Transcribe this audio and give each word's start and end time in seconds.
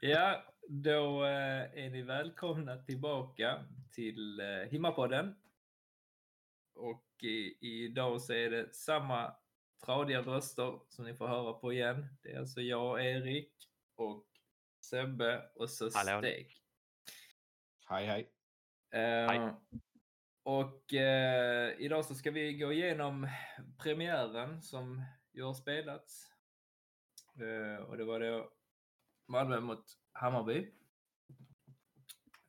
Ja, 0.00 0.44
då 0.68 1.24
eh, 1.24 1.84
är 1.84 1.90
ni 1.90 2.02
välkomna 2.02 2.76
tillbaka 2.76 3.64
till 3.92 4.40
eh, 4.40 4.46
Himmapodden. 4.46 5.36
Och 6.74 7.04
i, 7.22 7.56
idag 7.84 8.22
så 8.22 8.32
är 8.32 8.50
det 8.50 8.74
samma 8.74 9.36
tradiga 9.84 10.20
röster 10.20 10.80
som 10.88 11.04
ni 11.04 11.14
får 11.14 11.28
höra 11.28 11.52
på 11.52 11.72
igen. 11.72 12.06
Det 12.22 12.32
är 12.32 12.38
alltså 12.38 12.60
jag, 12.60 13.06
Erik 13.06 13.52
och 13.96 14.26
Sebbe 14.80 15.50
och 15.54 15.70
så 15.70 15.90
Hallå. 15.94 16.18
Stek. 16.18 16.62
Hej 17.86 18.06
hej. 18.06 18.30
Eh, 18.90 19.28
Hej. 19.28 19.52
och 20.42 20.94
eh, 20.94 21.74
idag 21.78 22.04
så 22.04 22.14
ska 22.14 22.30
vi 22.30 22.58
gå 22.58 22.72
igenom 22.72 23.28
premiären 23.78 24.62
som 24.62 25.04
ju 25.32 25.42
har 25.42 25.54
spelats. 25.54 26.30
Eh, 27.40 27.84
och 27.84 27.96
det 27.96 28.04
var 28.04 28.20
då 28.20 28.52
Malmö 29.26 29.60
mot 29.60 29.84
Hammarby. 30.12 30.70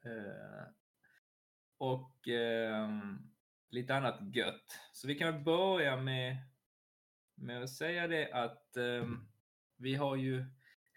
Eh, 0.06 0.68
och 1.78 2.28
eh, 2.28 2.90
lite 3.70 3.96
annat 3.96 4.36
gött. 4.36 4.80
Så 4.92 5.08
vi 5.08 5.16
kan 5.16 5.44
börja 5.44 5.98
med, 5.98 6.38
med 7.36 7.64
att 7.64 7.70
säga 7.70 8.08
det 8.08 8.34
att 8.34 8.78
eh, 8.78 9.06
vi 9.78 9.96
har 9.96 10.16
ju 10.16 10.46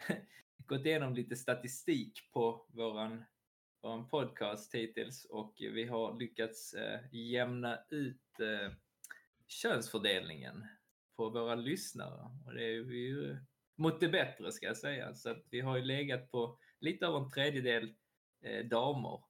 gått 0.57 0.87
igenom 0.87 1.15
lite 1.15 1.37
statistik 1.37 2.31
på 2.33 2.67
våran, 2.69 3.25
våran 3.83 4.09
podcast 4.09 4.75
hittills 4.75 5.25
och 5.25 5.55
vi 5.59 5.85
har 5.85 6.19
lyckats 6.19 6.75
eh, 6.75 7.01
jämna 7.13 7.79
ut 7.91 8.41
eh, 8.41 8.73
könsfördelningen 9.47 10.67
på 11.17 11.31
våra 11.31 11.55
lyssnare. 11.55 12.31
Och 12.47 12.55
det 12.55 12.65
är 12.65 12.93
ju 12.93 13.39
mot 13.79 14.01
det 14.01 14.09
bättre 14.09 14.53
ska 14.53 14.67
jag 14.67 14.77
säga. 14.77 15.15
Så 15.15 15.31
att 15.31 15.45
vi 15.51 15.61
har 15.61 15.77
ju 15.77 15.83
legat 15.83 16.31
på 16.31 16.59
lite 16.81 17.07
över 17.07 17.19
en 17.19 17.31
tredjedel 17.31 17.95
eh, 18.43 18.67
damer. 18.67 19.23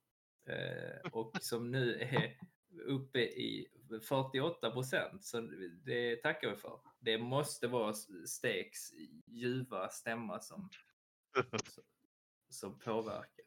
Eh, 0.46 1.10
och 1.12 1.36
som 1.40 1.70
nu 1.70 1.94
är 2.00 2.38
uppe 2.86 3.18
i 3.18 3.68
48 4.08 4.70
procent. 4.70 5.24
Så 5.24 5.40
det 5.84 6.16
tackar 6.16 6.50
vi 6.50 6.56
för. 6.56 6.80
Det 7.00 7.18
måste 7.18 7.68
vara 7.68 7.94
Steks 8.26 8.78
ljuva 9.26 9.88
stämma 9.88 10.40
som, 10.40 10.70
som 12.48 12.78
påverkar. 12.78 13.44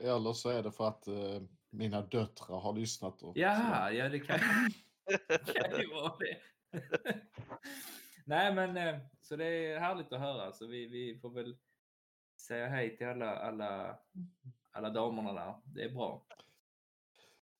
Eller 0.00 0.32
så 0.32 0.50
är 0.50 0.62
det 0.62 0.72
för 0.72 0.88
att 0.88 1.06
eh, 1.08 1.42
mina 1.70 2.02
döttrar 2.02 2.58
har 2.58 2.72
lyssnat. 2.72 3.22
Och, 3.22 3.36
Jaha, 3.36 3.92
ja 3.92 4.08
det 4.08 4.20
kan, 4.20 4.38
kan 5.54 5.80
ju 5.80 5.86
vara 5.86 6.16
det. 6.18 6.38
Nej 8.28 8.54
men 8.54 8.76
eh, 8.76 8.98
så 9.20 9.36
det 9.36 9.46
är 9.46 9.80
härligt 9.80 10.12
att 10.12 10.20
höra. 10.20 10.52
Så 10.52 10.66
vi, 10.66 10.86
vi 10.86 11.18
får 11.20 11.30
väl 11.30 11.56
säga 12.40 12.68
hej 12.68 12.96
till 12.96 13.06
alla, 13.06 13.36
alla, 13.36 13.98
alla 14.70 14.90
damerna 14.90 15.32
där. 15.32 15.54
Det 15.64 15.82
är 15.82 15.94
bra. 15.94 16.26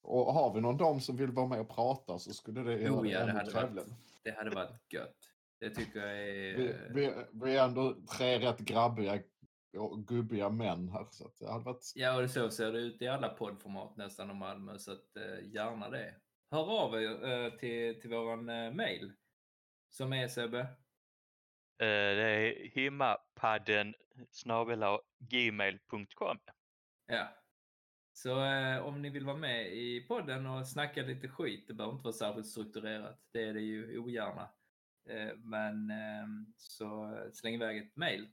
Och 0.02 0.34
har 0.34 0.54
vi 0.54 0.60
någon 0.60 0.76
dam 0.76 1.00
som 1.00 1.16
vill 1.16 1.30
vara 1.30 1.46
med 1.46 1.60
och 1.60 1.68
prata 1.68 2.18
så 2.18 2.32
skulle 2.32 2.62
det 2.62 2.80
göra 2.80 3.00
Oh, 3.00 3.10
ja, 3.10 3.26
det 3.26 3.32
hade 3.32 3.50
trevligare. 3.50 3.88
varit, 3.88 4.22
det 4.22 4.30
hade 4.30 4.50
varit 4.50 4.92
gött. 4.92 5.16
Det 5.60 5.70
tycker 5.70 6.00
jag 6.00 6.18
är... 6.18 6.56
Vi, 6.56 6.74
vi, 6.90 7.12
vi 7.32 7.56
är 7.56 7.64
ändå 7.64 7.96
tre 8.16 8.38
rätt 8.38 8.58
grabbiga 8.58 9.22
och 9.78 10.06
gubbiga 10.06 10.48
män 10.50 10.88
här. 10.88 11.06
Så 11.10 11.30
det 11.38 11.52
hade 11.52 11.64
varit... 11.64 11.92
Ja, 11.94 12.22
och 12.22 12.30
så 12.30 12.50
ser 12.50 12.72
det 12.72 12.78
ut 12.78 13.02
i 13.02 13.08
alla 13.08 13.28
poddformat 13.28 13.96
nästan 13.96 14.30
om 14.30 14.36
Malmö, 14.36 14.78
så 14.78 14.92
att, 14.92 15.16
eh, 15.16 15.54
gärna 15.54 15.90
det. 15.90 16.14
Hör 16.50 16.84
av 16.84 16.94
er 16.94 17.30
eh, 17.30 17.50
till, 17.52 18.00
till 18.00 18.10
våran 18.10 18.48
eh, 18.48 18.72
mail. 18.72 19.12
Som 19.88 20.12
är 20.12 20.28
Sebbe? 20.28 20.60
Eh, 20.60 20.66
Det 21.78 22.22
är 22.22 22.68
himmapadden 22.74 23.94
snabel-a 24.30 25.00
gmail.com. 25.18 26.38
Ja. 27.06 27.28
Så 28.12 28.44
eh, 28.44 28.78
om 28.78 29.02
ni 29.02 29.10
vill 29.10 29.24
vara 29.24 29.36
med 29.36 29.72
i 29.76 30.06
podden 30.08 30.46
och 30.46 30.68
snacka 30.68 31.02
lite 31.02 31.28
skit, 31.28 31.68
det 31.68 31.74
behöver 31.74 31.94
inte 31.94 32.04
vara 32.04 32.12
särskilt 32.12 32.46
strukturerat. 32.46 33.20
Det 33.32 33.42
är 33.42 33.54
det 33.54 33.60
ju 33.60 33.98
ogärna. 33.98 34.50
Eh, 35.08 35.36
men 35.36 35.90
eh, 35.90 36.26
så 36.56 37.18
släng 37.32 37.54
iväg 37.54 37.78
ett 37.78 37.96
mail. 37.96 38.32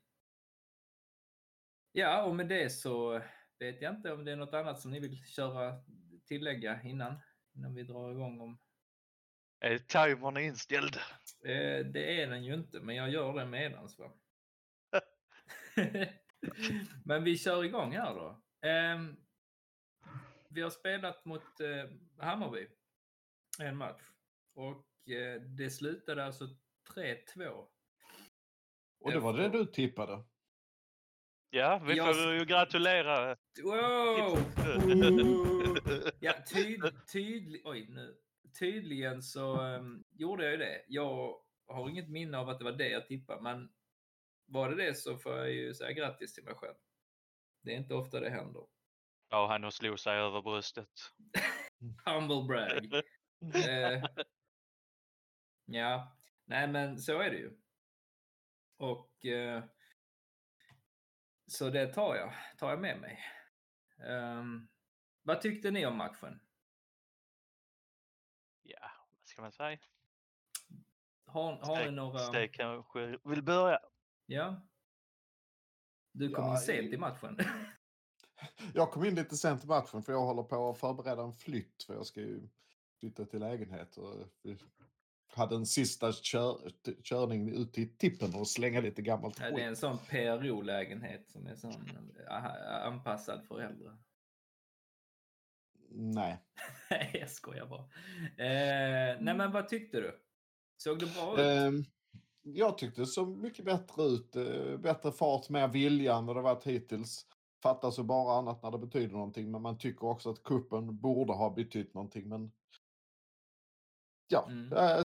Ja, 1.92 2.24
och 2.24 2.36
med 2.36 2.48
det 2.48 2.70
så 2.70 3.22
vet 3.60 3.82
jag 3.82 3.96
inte 3.96 4.12
om 4.12 4.26
det 4.26 4.32
är 4.32 4.36
något 4.36 4.54
annat 4.54 4.80
som 4.80 4.92
ni 4.92 5.00
vill 5.00 5.26
köra 5.26 5.74
tillägga 6.26 6.82
innan, 6.84 7.20
innan 7.56 7.76
vi 7.76 7.84
drar 7.84 8.12
igång. 8.12 8.42
Om... 8.42 8.60
Är 9.66 9.78
timern 9.78 10.38
inställd? 10.38 10.96
Eh, 11.44 11.86
det 11.86 12.22
är 12.22 12.28
den 12.28 12.44
ju 12.44 12.54
inte, 12.54 12.80
men 12.80 12.96
jag 12.96 13.10
gör 13.10 13.34
det 13.34 13.46
medans. 13.46 14.00
Va? 14.00 14.12
men 17.06 17.24
vi 17.24 17.38
kör 17.38 17.64
igång 17.64 17.92
här 17.92 18.14
då. 18.16 18.42
Ehm, 18.68 19.16
vi 20.50 20.62
har 20.62 20.70
spelat 20.70 21.26
mot 21.26 21.60
eh, 21.60 21.90
Hammarby 22.26 22.68
en 23.60 23.78
match 23.78 24.02
och 24.54 25.10
eh, 25.10 25.42
det 25.42 25.70
slutade 25.70 26.26
alltså 26.26 26.46
3-2. 26.96 27.68
Och 29.00 29.12
det 29.12 29.20
var 29.20 29.34
det 29.34 29.50
du 29.50 29.66
tippade. 29.66 30.24
Ja, 31.50 31.82
vi 31.88 31.98
Jag- 31.98 32.16
får 32.16 32.34
ju 32.34 32.46
gratulera. 32.46 33.38
Wow! 33.64 34.40
Ja, 36.20 36.34
tyd, 36.48 37.08
tydlig, 37.14 37.62
oj, 37.66 37.88
nu. 37.90 38.18
Tydligen 38.60 39.22
så 39.22 39.62
ehm, 39.62 40.04
gjorde 40.12 40.44
jag 40.44 40.52
ju 40.52 40.58
det. 40.58 40.86
Jag 40.88 41.42
har 41.68 41.90
inget 41.90 42.10
minne 42.10 42.38
av 42.38 42.50
att 42.50 42.60
det 42.60 42.66
var 42.66 42.72
det 42.72 42.90
jag 42.90 43.08
tippade, 43.08 43.42
men 43.42 43.74
var 44.46 44.70
det 44.70 44.86
det 44.86 44.94
så 44.94 45.18
får 45.18 45.38
jag 45.38 45.52
ju 45.52 45.74
säga 45.74 45.92
grattis 45.92 46.34
till 46.34 46.44
mig 46.44 46.56
själv. 46.56 46.76
Det 47.62 47.72
är 47.72 47.78
inte 47.78 47.94
ofta 47.94 48.20
det 48.20 48.30
händer. 48.30 48.68
Ja, 49.30 49.48
han 49.48 49.72
slog 49.72 50.00
sig 50.00 50.18
över 50.18 50.42
bröstet. 50.42 50.90
Humble 52.06 52.44
brag. 52.48 53.04
Eh, 53.56 54.04
ja, 55.66 56.18
nej 56.46 56.68
men 56.68 56.98
så 56.98 57.20
är 57.20 57.30
det 57.30 57.38
ju. 57.38 57.58
Och 58.78 59.26
eh, 59.26 59.64
så 61.48 61.70
det 61.70 61.94
tar 61.94 62.16
jag, 62.16 62.34
tar 62.58 62.70
jag 62.70 62.82
med 62.82 63.00
mig. 63.00 63.20
Ehm, 64.08 64.68
vad 65.22 65.42
tyckte 65.42 65.72
ni 65.72 65.86
om 65.86 65.98
matchen? 65.98 66.40
Ska 69.36 69.42
man 69.42 69.52
säga? 69.52 69.78
Har, 71.26 71.56
har 71.58 71.86
ni 71.86 71.92
några... 71.92 72.20
Stek 72.20 72.54
kanske 72.54 73.18
vill 73.24 73.44
börja. 73.44 73.80
Ja. 74.26 74.62
Du 76.12 76.30
kom 76.30 76.44
Ja, 76.46 76.52
in 76.54 76.58
sent 76.60 76.94
i- 76.94 76.98
matchen. 76.98 77.38
Jag 78.74 78.92
kom 78.92 79.06
in 79.06 79.16
lite 79.16 79.36
sent 79.38 79.64
i 79.64 79.68
matchen 79.68 80.04
för 80.04 80.14
jag 80.14 80.20
håller 80.26 80.44
på 80.44 80.70
att 80.70 80.78
förbereda 80.78 81.22
en 81.24 81.34
flytt. 81.34 81.84
För 81.84 81.94
jag 81.94 82.06
ska 82.06 82.20
ju 82.20 82.48
flytta 83.00 83.26
till 83.26 83.40
lägenhet. 83.40 83.98
Och 83.98 84.16
vi 84.42 84.58
hade 85.36 85.56
en 85.56 85.66
sista 85.66 86.12
kör, 86.12 86.72
körning 87.04 87.50
ut 87.50 87.74
till 87.74 87.98
tippen 87.98 88.36
och 88.36 88.48
slänga 88.48 88.82
lite 88.82 89.02
gammalt 89.02 89.40
Ja, 89.40 89.46
det 89.46 89.52
är 89.52 89.56
skit. 89.56 89.66
en 89.66 89.76
sån 89.76 89.98
PRO-lägenhet 89.98 91.30
som 91.30 91.48
är 91.48 91.56
sån 91.56 91.72
eh, 92.30 92.86
anpassad 92.86 93.48
för 93.48 93.60
äldre. 93.60 93.98
Nej. 95.98 96.44
Nej, 96.92 97.12
jag 97.20 97.30
skojar 97.30 97.66
bara. 97.66 97.82
Eh, 98.46 99.18
nej, 99.22 99.36
men 99.36 99.52
vad 99.52 99.68
tyckte 99.68 100.00
du? 100.02 100.20
Såg 100.78 101.00
det 101.00 101.06
bra 101.16 101.34
ut? 101.34 101.40
Ehm, 101.40 101.84
jag 102.42 102.78
tyckte 102.78 103.02
det 103.02 103.06
såg 103.08 103.38
mycket 103.38 103.66
bättre 103.66 104.04
ut. 104.04 104.36
Eh, 104.36 104.78
bättre 104.78 105.12
fart, 105.12 105.50
mer 105.50 105.68
vilja 105.68 106.16
än 106.16 106.26
vad 106.26 106.36
det 106.36 106.42
varit 106.42 106.64
hittills. 106.64 107.26
Fattas 107.64 108.00
ju 108.00 108.04
bara 108.04 108.38
annat 108.38 108.64
när 108.64 108.72
det 108.72 108.78
betyder 108.78 109.14
någonting. 109.14 109.52
Men 109.52 109.62
man 109.62 109.78
tycker 109.78 110.04
också 110.08 110.30
att 110.30 110.44
kuppen 110.44 111.00
borde 111.00 111.34
ha 111.34 111.50
betytt 111.50 111.94
någonting. 111.94 112.30
Men 112.30 112.52
ja, 114.28 114.48
Mm. 114.50 114.74
eh, 114.74 115.02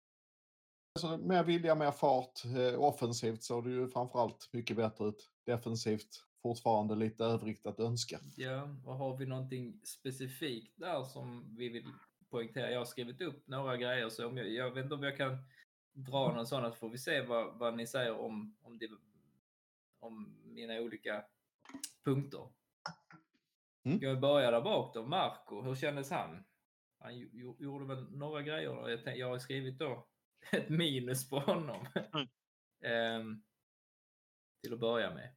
alltså, 0.94 1.16
mer 1.18 1.44
vilja, 1.44 1.74
mer 1.74 1.90
fart. 1.90 2.44
Eh, 2.44 2.80
offensivt 2.80 3.42
såg 3.42 3.64
det 3.64 3.70
ju 3.70 3.88
framförallt 3.88 4.48
mycket 4.52 4.76
bättre 4.76 5.08
ut. 5.08 5.30
Defensivt 5.46 6.25
fortfarande 6.46 6.94
lite 6.94 7.24
övrigt 7.24 7.66
att 7.66 7.80
önska. 7.80 8.18
Ja, 8.36 8.68
och 8.84 8.94
har 8.94 9.16
vi 9.16 9.26
någonting 9.26 9.80
specifikt 9.84 10.80
där 10.80 11.04
som 11.04 11.56
vi 11.56 11.68
vill 11.68 11.84
poängtera? 12.30 12.70
Jag 12.70 12.78
har 12.78 12.84
skrivit 12.84 13.20
upp 13.20 13.48
några 13.48 13.76
grejer, 13.76 14.08
så 14.08 14.26
om 14.26 14.36
jag, 14.36 14.48
jag 14.48 14.70
vet 14.70 14.82
inte 14.84 14.94
om 14.94 15.02
jag 15.02 15.16
kan 15.16 15.38
dra 15.92 16.32
någon 16.32 16.46
sån, 16.46 16.72
så 16.72 16.76
får 16.76 16.90
vi 16.90 16.98
se 16.98 17.22
vad, 17.22 17.58
vad 17.58 17.76
ni 17.76 17.86
säger 17.86 18.18
om, 18.18 18.56
om, 18.62 18.78
det, 18.78 18.88
om 19.98 20.36
mina 20.44 20.74
olika 20.80 21.24
punkter. 22.04 22.48
Mm. 23.84 23.98
Jag 24.00 24.20
börjar 24.20 24.52
där 24.52 24.60
bak 24.60 24.94
då. 24.94 25.06
Marco, 25.06 25.62
hur 25.62 25.74
kändes 25.74 26.10
han? 26.10 26.44
Han 26.98 27.18
gjorde 27.58 27.84
väl 27.84 28.10
några 28.10 28.42
grejer. 28.42 28.68
då. 28.68 28.90
Jag, 28.90 29.04
tänk, 29.04 29.18
jag 29.18 29.28
har 29.28 29.38
skrivit 29.38 29.78
då 29.78 30.06
ett 30.52 30.68
minus 30.68 31.30
på 31.30 31.38
honom. 31.38 31.86
Mm. 31.94 32.28
Ehm, 32.84 33.42
till 34.62 34.74
att 34.74 34.80
börja 34.80 35.14
med. 35.14 35.34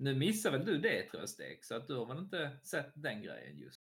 Nu 0.00 0.14
missar 0.14 0.50
väl 0.50 0.64
du 0.64 0.78
det 0.78 1.02
tror 1.02 1.20
jag 1.22 1.28
Stek, 1.28 1.64
så 1.64 1.74
att 1.76 1.86
du 1.86 1.96
har 1.96 2.06
väl 2.06 2.18
inte 2.18 2.50
sett 2.62 2.92
den 2.94 3.22
grejen 3.22 3.58
just. 3.58 3.80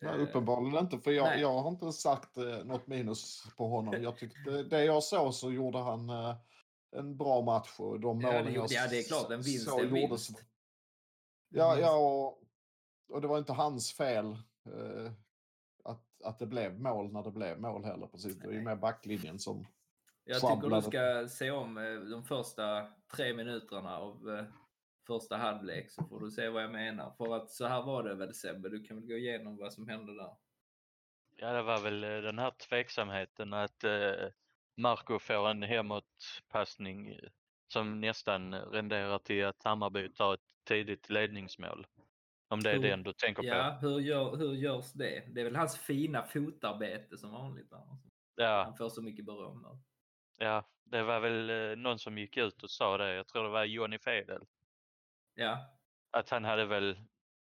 Nej, 0.00 0.14
Eh, 0.14 0.20
uppenbarligen 0.22 0.84
inte, 0.84 0.98
för 0.98 1.10
jag, 1.10 1.24
nej. 1.24 1.40
jag 1.40 1.58
har 1.62 1.70
inte 1.70 1.92
sagt 1.92 2.36
eh, 2.36 2.64
något 2.64 2.86
minus 2.86 3.44
på 3.56 3.68
honom. 3.68 4.02
Jag 4.02 4.16
tyckte, 4.18 4.62
det 4.62 4.84
jag 4.84 5.02
såg 5.02 5.34
så 5.34 5.52
gjorde 5.52 5.78
han, 5.78 6.10
eh, 6.10 6.36
en 6.90 7.16
bra 7.16 7.42
match 7.42 7.74
och 7.78 8.00
de 8.00 8.20
Ja, 8.20 8.28
det 8.32 8.38
målen 8.38 8.54
gjorde- 8.54 8.74
jag 8.74 8.84
ja, 8.84 8.90
det 8.90 8.98
är 8.98 9.02
klart, 9.08 9.30
en 9.30 9.42
vinst 9.42 9.64
så 9.68 9.78
är 9.78 9.84
en 9.84 9.88
gjordes- 9.96 10.10
vinst. 10.10 10.44
Ja, 11.48 11.68
Vinst. 11.74 11.82
ja 11.86 11.96
och, 11.96 12.42
och 13.14 13.20
det 13.20 13.28
var 13.28 13.38
inte 13.38 13.52
hans 13.52 13.92
fel 13.92 14.26
eh, 14.66 15.12
att, 15.84 16.22
att 16.24 16.38
det 16.38 16.46
blev 16.46 16.80
mål 16.80 17.12
när 17.12 17.22
det 17.22 17.30
blev 17.30 17.60
mål 17.60 17.84
heller. 17.84 18.06
Precis. 18.06 18.36
Det 18.36 18.46
var 18.46 18.54
ju 18.54 18.62
med 18.62 18.80
backlinjen 18.80 19.38
som... 19.38 19.66
Jag 20.24 20.40
tycker 20.40 20.76
du 20.76 20.82
ska 20.82 21.28
se 21.36 21.50
om 21.50 21.78
eh, 21.78 21.94
de 21.94 22.24
första 22.24 22.86
tre 23.16 23.34
minuterna 23.34 23.98
av 23.98 24.30
eh, 24.30 24.44
första 25.08 25.36
halvlek 25.36 25.90
så 25.90 26.04
får 26.04 26.20
du 26.20 26.30
se 26.30 26.48
vad 26.48 26.62
jag 26.62 26.70
menar. 26.72 27.10
För 27.10 27.36
att 27.36 27.50
så 27.50 27.66
här 27.66 27.82
var 27.82 28.02
det 28.02 28.14
väl 28.14 28.34
Sebbe, 28.34 28.68
du 28.68 28.82
kan 28.82 28.96
väl 28.96 29.06
gå 29.06 29.14
igenom 29.14 29.56
vad 29.56 29.72
som 29.72 29.88
hände 29.88 30.14
där. 30.14 30.30
Ja, 31.36 31.52
det 31.52 31.62
var 31.62 31.80
väl 31.80 32.04
eh, 32.04 32.10
den 32.10 32.38
här 32.38 32.50
tveksamheten 32.50 33.52
att 33.52 33.84
eh, 33.84 34.28
Marco 34.76 35.18
får 35.18 35.48
en 35.50 35.62
hemåtpassning 35.62 37.08
eh, 37.08 37.28
som 37.72 38.00
nästan 38.00 38.54
renderar 38.54 39.18
till 39.18 39.44
att 39.46 39.62
Hammarby 39.64 40.12
tar 40.12 40.34
ett 40.34 40.40
tidigt 40.64 41.10
ledningsmål. 41.10 41.86
Om 42.48 42.60
det 42.60 42.70
är 42.70 42.74
Hur- 42.74 42.82
den 42.82 43.02
du 43.02 43.12
tänker 43.12 43.42
på. 43.42 43.48
Ja, 43.48 43.78
hur, 43.80 44.00
gör, 44.00 44.36
hur 44.36 44.52
görs 44.54 44.92
det? 44.92 45.24
Det 45.34 45.40
är 45.40 45.44
väl 45.44 45.56
hans 45.56 45.78
fina 45.78 46.22
fotarbete 46.22 47.18
som 47.18 47.30
vanligt. 47.30 47.72
Ja, 48.36 48.62
Han 48.64 48.76
får 48.76 48.88
så 48.88 49.02
mycket 49.02 49.24
beröm. 49.24 49.62
Där. 49.62 49.78
ja, 50.38 50.68
det 50.84 51.02
var 51.02 51.20
väl 51.20 51.50
eh, 51.50 51.76
någon 51.76 51.98
som 51.98 52.18
gick 52.18 52.36
ut 52.36 52.62
och 52.62 52.70
sa 52.70 52.98
det. 52.98 53.14
Jag 53.14 53.26
tror 53.26 53.42
det 53.44 53.50
var 53.50 53.64
Johnny 53.64 53.98
Fedel. 53.98 54.42
Ja. 55.38 55.80
Att 56.10 56.30
han 56.30 56.44
hade 56.44 56.66
väl 56.66 56.98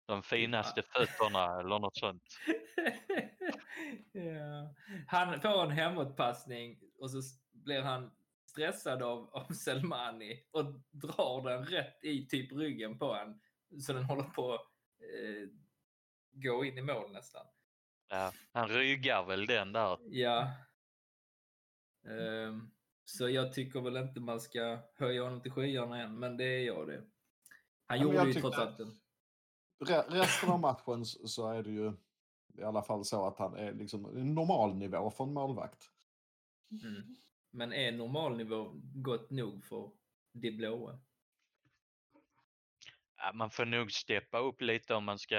de 0.08 0.24
finaste 0.24 0.82
fötterna 0.82 1.60
eller 1.60 1.80
något 1.80 1.98
sånt. 1.98 2.24
ja. 4.12 4.76
Han 5.08 5.42
får 5.42 5.64
en 5.64 5.72
hemåtpassning 5.72 6.80
och 7.00 7.12
så 7.12 7.22
blir 7.52 7.82
han 7.82 8.12
stressad 8.50 9.04
av, 9.04 9.30
av 9.34 9.54
Selmani 9.54 10.44
och 10.52 10.66
drar 10.92 11.50
den 11.50 11.66
rätt 11.66 12.04
i 12.04 12.28
typ 12.28 12.52
ryggen 12.52 13.00
på 13.00 13.14
han 13.14 13.42
så 13.82 13.94
den 13.94 14.04
håller 14.04 14.24
på 14.24 14.54
att 14.54 14.68
eh, 15.00 15.50
gå 16.32 16.66
in 16.66 16.78
i 16.78 16.82
mål 16.82 17.12
nästan. 17.12 17.46
Ja, 18.10 18.32
han 18.52 18.70
ryggar 18.70 19.24
väl 19.24 19.46
den 19.46 19.74
där. 19.74 19.98
Ja. 20.02 20.52
Ehm, 22.08 22.72
så 23.06 23.30
jag 23.30 23.54
tycker 23.54 23.82
väl 23.82 23.98
inte 23.98 24.20
man 24.20 24.40
ska 24.40 24.80
höja 24.96 25.24
honom 25.24 25.42
till 25.42 25.52
skyarna 25.52 26.02
än, 26.02 26.20
men 26.20 26.38
det 26.38 26.46
är 26.46 26.66
jag 26.66 26.88
det. 26.88 27.04
Han 27.88 28.02
gjorde 28.02 28.16
jag 28.16 28.28
ju 28.28 28.34
trots 28.34 28.58
allt 28.58 28.80
en... 28.80 28.92
Re- 29.86 30.10
Resten 30.10 30.50
av 30.50 30.60
matchen 30.60 31.06
så 31.06 31.50
är 31.52 31.64
det 31.64 31.72
ju 31.72 31.94
i 32.58 32.64
alla 32.64 32.84
fall 32.84 33.06
så 33.06 33.28
att 33.28 33.38
han 33.38 33.56
är 33.56 33.74
liksom 33.74 34.06
en 34.06 34.34
normal 34.34 34.76
nivå 34.76 35.12
för 35.12 35.24
en 35.24 35.34
målvakt. 35.34 35.92
Mm. 36.84 37.16
Men 37.52 37.74
är 37.74 37.92
normalnivå 37.92 38.72
gott 38.96 39.30
nog 39.30 39.66
för 39.66 39.92
de 40.32 40.52
blåa? 40.52 41.00
Ja, 43.16 43.34
man 43.34 43.52
får 43.52 43.66
nog 43.66 43.92
steppa 43.92 44.40
upp 44.40 44.62
lite 44.62 44.96
om 44.96 45.04
man 45.04 45.20
ska 45.20 45.38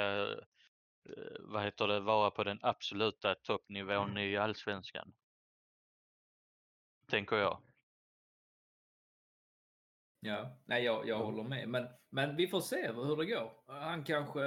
eh, 1.05 1.37
vad 1.41 1.65
heter 1.65 1.89
det, 1.89 2.01
vara 2.01 2.31
på 2.31 2.45
den 2.45 2.59
absoluta 2.63 3.35
toppnivån 3.35 4.19
i 4.19 4.37
allsvenskan. 4.37 5.15
Tänker 7.07 7.37
jag. 7.37 7.63
Ja, 10.21 10.57
nej, 10.65 10.85
jag, 10.85 11.09
jag 11.09 11.19
håller 11.19 11.43
med. 11.43 11.69
Men, 11.69 11.89
men 12.09 12.37
vi 12.37 12.47
får 12.49 12.61
se 12.61 12.93
hur 12.93 13.17
det 13.17 13.27
går. 13.27 13.53
Han 13.67 14.05
kanske 14.05 14.41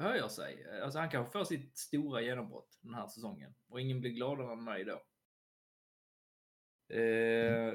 höjer 0.00 0.28
sig. 0.28 0.80
Alltså, 0.82 0.98
han 0.98 1.10
kanske 1.10 1.32
får 1.32 1.44
sitt 1.44 1.78
stora 1.78 2.20
genombrott 2.20 2.78
den 2.82 2.94
här 2.94 3.06
säsongen. 3.06 3.54
Och 3.68 3.80
ingen 3.80 4.00
blir 4.00 4.10
gladare 4.10 4.52
än 4.52 4.64
mig 4.64 4.84
då. 4.84 5.02
Eh, 6.94 7.74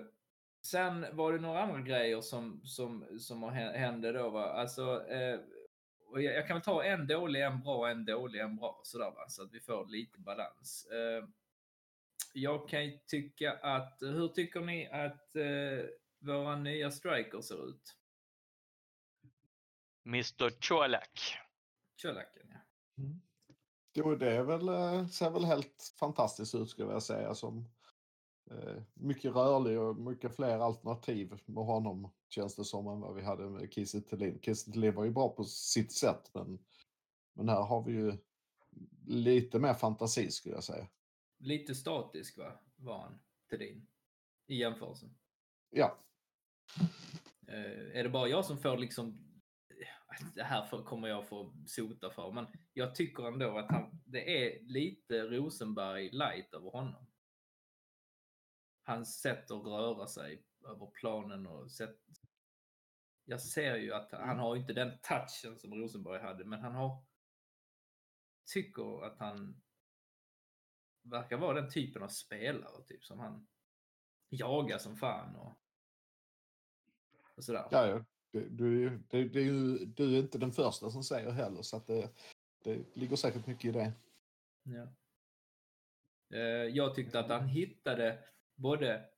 sen 0.66 1.06
var 1.12 1.34
det 1.34 1.40
några 1.40 1.62
andra 1.62 1.82
grejer 1.82 2.22
som, 2.22 2.62
som, 2.64 3.20
som 3.20 3.44
hände 3.54 4.12
då. 4.12 4.30
Va? 4.30 4.44
Alltså, 4.44 5.08
eh, 5.08 5.40
och 6.08 6.22
jag, 6.22 6.36
jag 6.36 6.48
kan 6.48 6.56
väl 6.56 6.64
ta 6.64 6.84
en 6.84 7.08
dålig, 7.08 7.42
en 7.42 7.62
bra, 7.62 7.90
en 7.90 8.06
dålig, 8.06 8.40
en 8.40 8.56
bra. 8.56 8.82
Sådär, 8.84 9.12
va? 9.12 9.26
Så 9.28 9.44
att 9.44 9.54
vi 9.54 9.60
får 9.60 9.88
lite 9.88 10.20
balans. 10.20 10.88
Eh, 10.92 11.28
jag 12.34 12.70
kan 12.70 12.86
ju 12.86 12.98
tycka 13.08 13.52
att, 13.52 13.98
hur 14.02 14.28
tycker 14.28 14.62
ni 14.62 14.88
att 14.88 15.36
eh, 15.36 15.86
våra 16.24 16.56
nya 16.56 16.92
striker 16.92 17.42
ser 17.42 17.70
ut? 17.70 17.98
Mr 20.06 20.68
Colak. 20.68 21.20
Kölacken, 22.02 22.48
ja. 22.50 22.60
Jo, 23.94 24.16
det 24.16 24.32
är 24.32 24.44
väl, 24.44 24.70
eh, 24.70 25.08
ser 25.08 25.30
väl 25.30 25.46
helt 25.46 25.94
fantastiskt 26.00 26.56
ut 26.56 26.70
skulle 26.70 26.92
jag 26.92 27.04
säga. 27.04 27.36
Som, 27.36 27.70
eh, 28.52 28.82
mycket 28.94 29.36
rörlig 29.36 29.80
och 29.80 29.96
mycket 29.96 30.36
fler 30.36 30.60
alternativ 30.60 31.40
med 31.46 31.66
honom 31.66 32.12
känns 32.30 32.56
det 32.56 32.66
som 32.66 32.88
än 32.88 33.00
vad 33.00 33.16
vi 33.16 33.22
hade 33.22 33.50
med 33.50 33.74
Kiese 33.74 34.02
Thelin. 34.02 34.40
Kiese 34.42 34.72
Thelin 34.72 34.96
var 34.96 35.04
ju 35.04 35.12
bra 35.12 35.30
på 35.30 35.44
sitt 35.44 35.92
sätt 35.92 36.32
men, 36.34 36.66
men 37.34 37.50
här 37.50 37.62
har 37.62 37.84
vi 37.84 37.92
ju 37.92 38.18
lite 39.06 39.60
mer 39.60 39.74
fantasi 39.74 40.32
skulle 40.32 40.56
jag 40.56 40.64
säga. 40.64 40.88
Lite 41.38 41.76
statisk 41.76 42.38
va, 42.38 42.60
var 42.76 43.00
han, 43.00 43.20
Thedin, 43.50 43.88
i 44.48 44.56
jämförelse. 44.56 45.10
Ja, 45.70 46.00
Eh, 47.48 47.98
är 48.00 48.04
det 48.04 48.10
bara 48.10 48.28
jag 48.28 48.46
som 48.46 48.58
får 48.58 48.78
liksom, 48.78 49.34
det 50.36 50.44
här 50.44 50.84
kommer 50.84 51.08
jag 51.08 51.28
få 51.28 51.54
sota 51.66 52.10
för, 52.10 52.32
men 52.32 52.48
jag 52.74 52.96
tycker 52.96 53.28
ändå 53.28 53.58
att 53.58 53.72
han, 53.72 54.02
det 54.06 54.46
är 54.46 54.64
lite 54.64 55.22
Rosenberg 55.22 56.10
light 56.12 56.54
över 56.54 56.70
honom. 56.70 57.08
Hans 58.84 59.22
sätt 59.22 59.52
att 59.52 59.66
röra 59.66 60.08
sig 60.08 60.46
över 60.68 60.92
planen 60.92 61.48
och 61.48 61.72
sätt... 61.72 62.00
Jag 63.26 63.42
ser 63.42 63.76
ju 63.76 63.94
att 63.94 64.12
han 64.12 64.40
har 64.40 64.56
inte 64.56 64.74
den 64.74 65.00
touchen 65.02 65.60
som 65.60 65.74
Rosenberg 65.74 66.22
hade, 66.22 66.46
men 66.46 66.60
han 66.60 66.76
har... 66.76 67.06
Tycker 68.54 69.06
att 69.06 69.20
han 69.20 69.62
verkar 71.04 71.38
vara 71.38 71.62
den 71.62 71.72
typen 71.72 72.04
av 72.04 72.08
spelare, 72.08 72.84
typ 72.86 73.06
som 73.06 73.20
han 73.20 73.48
jagar 74.30 74.78
som 74.78 74.98
fan 74.98 75.36
och, 75.36 75.63
och 77.36 77.44
sådär. 77.44 77.68
ja, 77.72 77.88
ja. 77.88 78.06
Du, 78.32 78.50
du, 78.50 78.98
du, 79.10 79.42
ju, 79.42 79.86
du 79.86 80.16
är 80.16 80.20
inte 80.20 80.38
den 80.38 80.52
första 80.52 80.90
som 80.90 81.04
säger 81.04 81.32
heller 81.32 81.62
så 81.62 81.78
att 81.78 81.88
det, 81.88 82.10
det 82.64 82.96
ligger 82.96 83.16
säkert 83.16 83.48
mycket 83.48 83.66
i 83.66 83.72
det. 83.72 83.94
Ja. 84.64 84.94
Eh, 86.38 86.42
Jag 86.76 86.96
tyckte 86.96 87.20
att 87.20 87.30
han 87.30 87.48
hittade 87.48 88.24
både, 88.56 89.10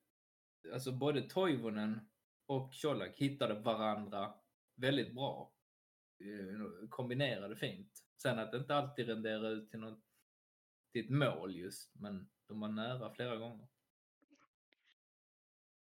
alltså 0.74 0.92
både 0.92 1.22
Toivonen 1.30 2.00
och 2.46 2.74
Colak 2.82 3.16
hittade 3.16 3.54
varandra 3.54 4.34
väldigt 4.76 5.16
bra. 5.16 5.54
Eh, 6.20 6.88
Kombinerade 6.90 7.56
fint. 7.56 7.92
Sen 8.22 8.40
att 8.40 8.52
det 8.52 8.58
inte 8.58 8.76
alltid 8.76 9.08
renderade 9.08 9.50
ut 9.50 9.70
till, 9.70 9.80
något, 9.80 10.04
till 10.94 11.06
ett 11.06 11.12
mål 11.12 11.56
just, 11.56 11.96
men 11.96 12.30
de 12.48 12.60
var 12.60 12.70
nära 12.70 13.14
flera 13.14 13.36
gånger. 13.36 13.68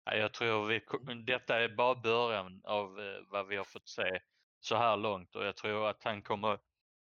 Ja, 0.06 0.14
jag 0.14 0.32
tror 0.32 0.66
vi, 0.66 0.80
detta 1.22 1.60
är 1.60 1.68
bara 1.68 1.94
början 1.94 2.60
av 2.64 3.00
eh, 3.00 3.22
vad 3.30 3.46
vi 3.46 3.56
har 3.56 3.64
fått 3.64 3.88
se 3.88 4.20
så 4.60 4.76
här 4.76 4.96
långt 4.96 5.36
och 5.36 5.44
jag 5.44 5.56
tror 5.56 5.88
att 5.88 6.04
han 6.04 6.22
kommer 6.22 6.58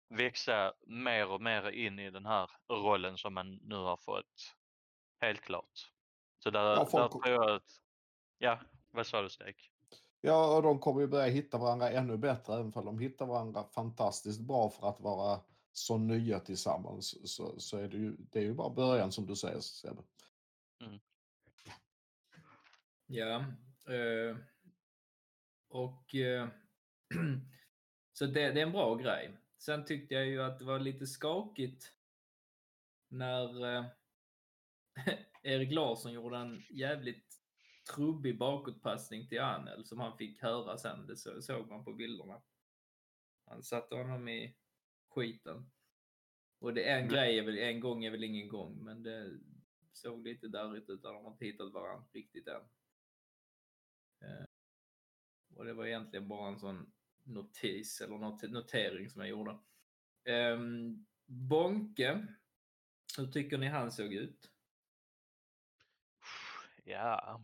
växa 0.10 0.74
mer 0.88 1.32
och 1.32 1.42
mer 1.42 1.70
in 1.70 2.00
i 2.00 2.12
den 2.12 2.26
här 2.26 2.50
rollen 2.70 3.18
som 3.18 3.38
han 3.38 3.56
nu 3.56 3.76
har 3.76 3.98
fått. 3.98 4.56
Helt 5.22 5.42
klart. 5.42 5.92
Så 6.40 6.50
där, 6.50 6.60
Ja, 6.60 6.88
där 6.92 7.08
tror 7.08 7.28
jag 7.28 7.52
att, 7.52 7.82
ja, 8.38 8.60
vad 8.92 9.08
sa 9.08 9.22
du 9.22 9.30
Stek? 9.30 9.72
Ja, 10.22 10.56
och 10.56 10.64
de 10.64 10.80
kommer 10.80 11.02
ju 11.02 11.08
börja 11.08 11.26
hitta 11.26 11.58
varandra 11.58 11.90
ännu 11.90 12.18
bättre, 12.18 12.54
även 12.54 12.74
om 12.76 12.86
de 12.86 13.00
hittar 13.00 13.26
varandra 13.26 13.64
fantastiskt 13.64 14.42
bra 14.42 14.70
för 14.70 14.90
att 14.90 15.00
vara 15.00 15.40
så 15.72 15.98
nya 15.98 16.40
tillsammans. 16.40 17.36
Så, 17.36 17.60
så 17.60 17.78
är 17.78 17.88
det 17.88 17.98
ju, 17.98 18.16
det 18.18 18.40
är 18.40 18.44
ju 18.44 18.54
bara 18.54 18.70
början 18.70 19.12
som 19.12 19.26
du 19.26 19.36
säger, 19.36 19.60
Sebbe. 19.60 20.02
Ja. 23.08 23.46
Eh, 23.88 24.38
och 25.68 26.16
eh, 26.16 26.48
så 28.14 28.26
det, 28.26 28.52
det 28.52 28.60
är 28.60 28.66
en 28.66 28.72
bra 28.72 28.96
grej. 28.96 29.38
Sen 29.58 29.86
tyckte 29.86 30.14
jag 30.14 30.28
ju 30.28 30.42
att 30.42 30.60
det 30.60 30.66
var 30.66 30.80
lite 30.80 31.08
skakigt 31.08 31.94
när 33.08 33.76
eh, 33.76 33.86
Erik 35.44 35.72
Larsson 35.72 36.14
gjorde 36.14 36.38
en 36.38 36.64
jävligt 36.70 37.42
trubbig 37.96 38.38
bakåtpassning 38.38 39.28
till 39.28 39.42
Anel 39.42 39.86
som 39.86 40.00
han 40.00 40.18
fick 40.18 40.42
höra 40.42 40.78
sen. 40.78 41.08
Det 41.08 41.16
så, 41.16 41.42
såg 41.42 41.68
man 41.68 41.86
på 41.86 41.94
bilderna. 41.94 42.42
Han 43.46 43.64
satte 43.64 43.96
honom 43.96 44.28
i 44.28 44.56
skiten. 45.10 45.72
Och 46.60 46.74
det 46.74 46.90
är 46.90 47.00
en 47.00 47.10
grej, 47.10 47.40
är 47.40 47.44
väl, 47.44 47.58
en 47.58 47.80
gång 47.80 48.06
är 48.06 48.12
väl 48.12 48.24
ingen 48.24 48.48
gång, 48.48 48.84
men 48.84 49.04
det 49.04 49.40
såg 49.94 50.28
lite 50.28 50.48
darrigt 50.48 50.90
ut. 50.90 51.02
De 51.02 51.16
har 51.16 51.32
inte 51.32 51.46
hittat 51.46 51.74
varandra 51.74 52.08
riktigt 52.14 52.48
än. 52.48 52.62
Eh, 54.26 54.46
och 55.56 55.66
det 55.66 55.74
var 55.74 55.86
egentligen 55.86 56.28
bara 56.28 56.48
en 56.48 56.60
sån 56.60 56.94
notis 57.24 58.02
eller 58.02 58.18
not 58.18 58.42
notering 58.42 59.10
som 59.10 59.22
jag 59.22 59.30
gjorde. 59.30 59.58
Um, 60.30 61.06
Bonke, 61.26 62.28
hur 63.18 63.28
tycker 63.32 63.58
ni 63.58 63.68
han 63.68 63.92
såg 63.92 64.14
ut? 64.14 64.52
Ja, 66.84 67.44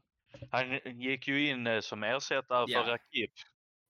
Han 0.52 0.80
gick 1.00 1.28
ju 1.28 1.50
in 1.50 1.68
eh, 1.68 1.80
som 1.80 2.04
ersättare 2.04 2.66
Ja. 2.68 2.84
för 2.84 2.92
Rakip. 2.92 3.32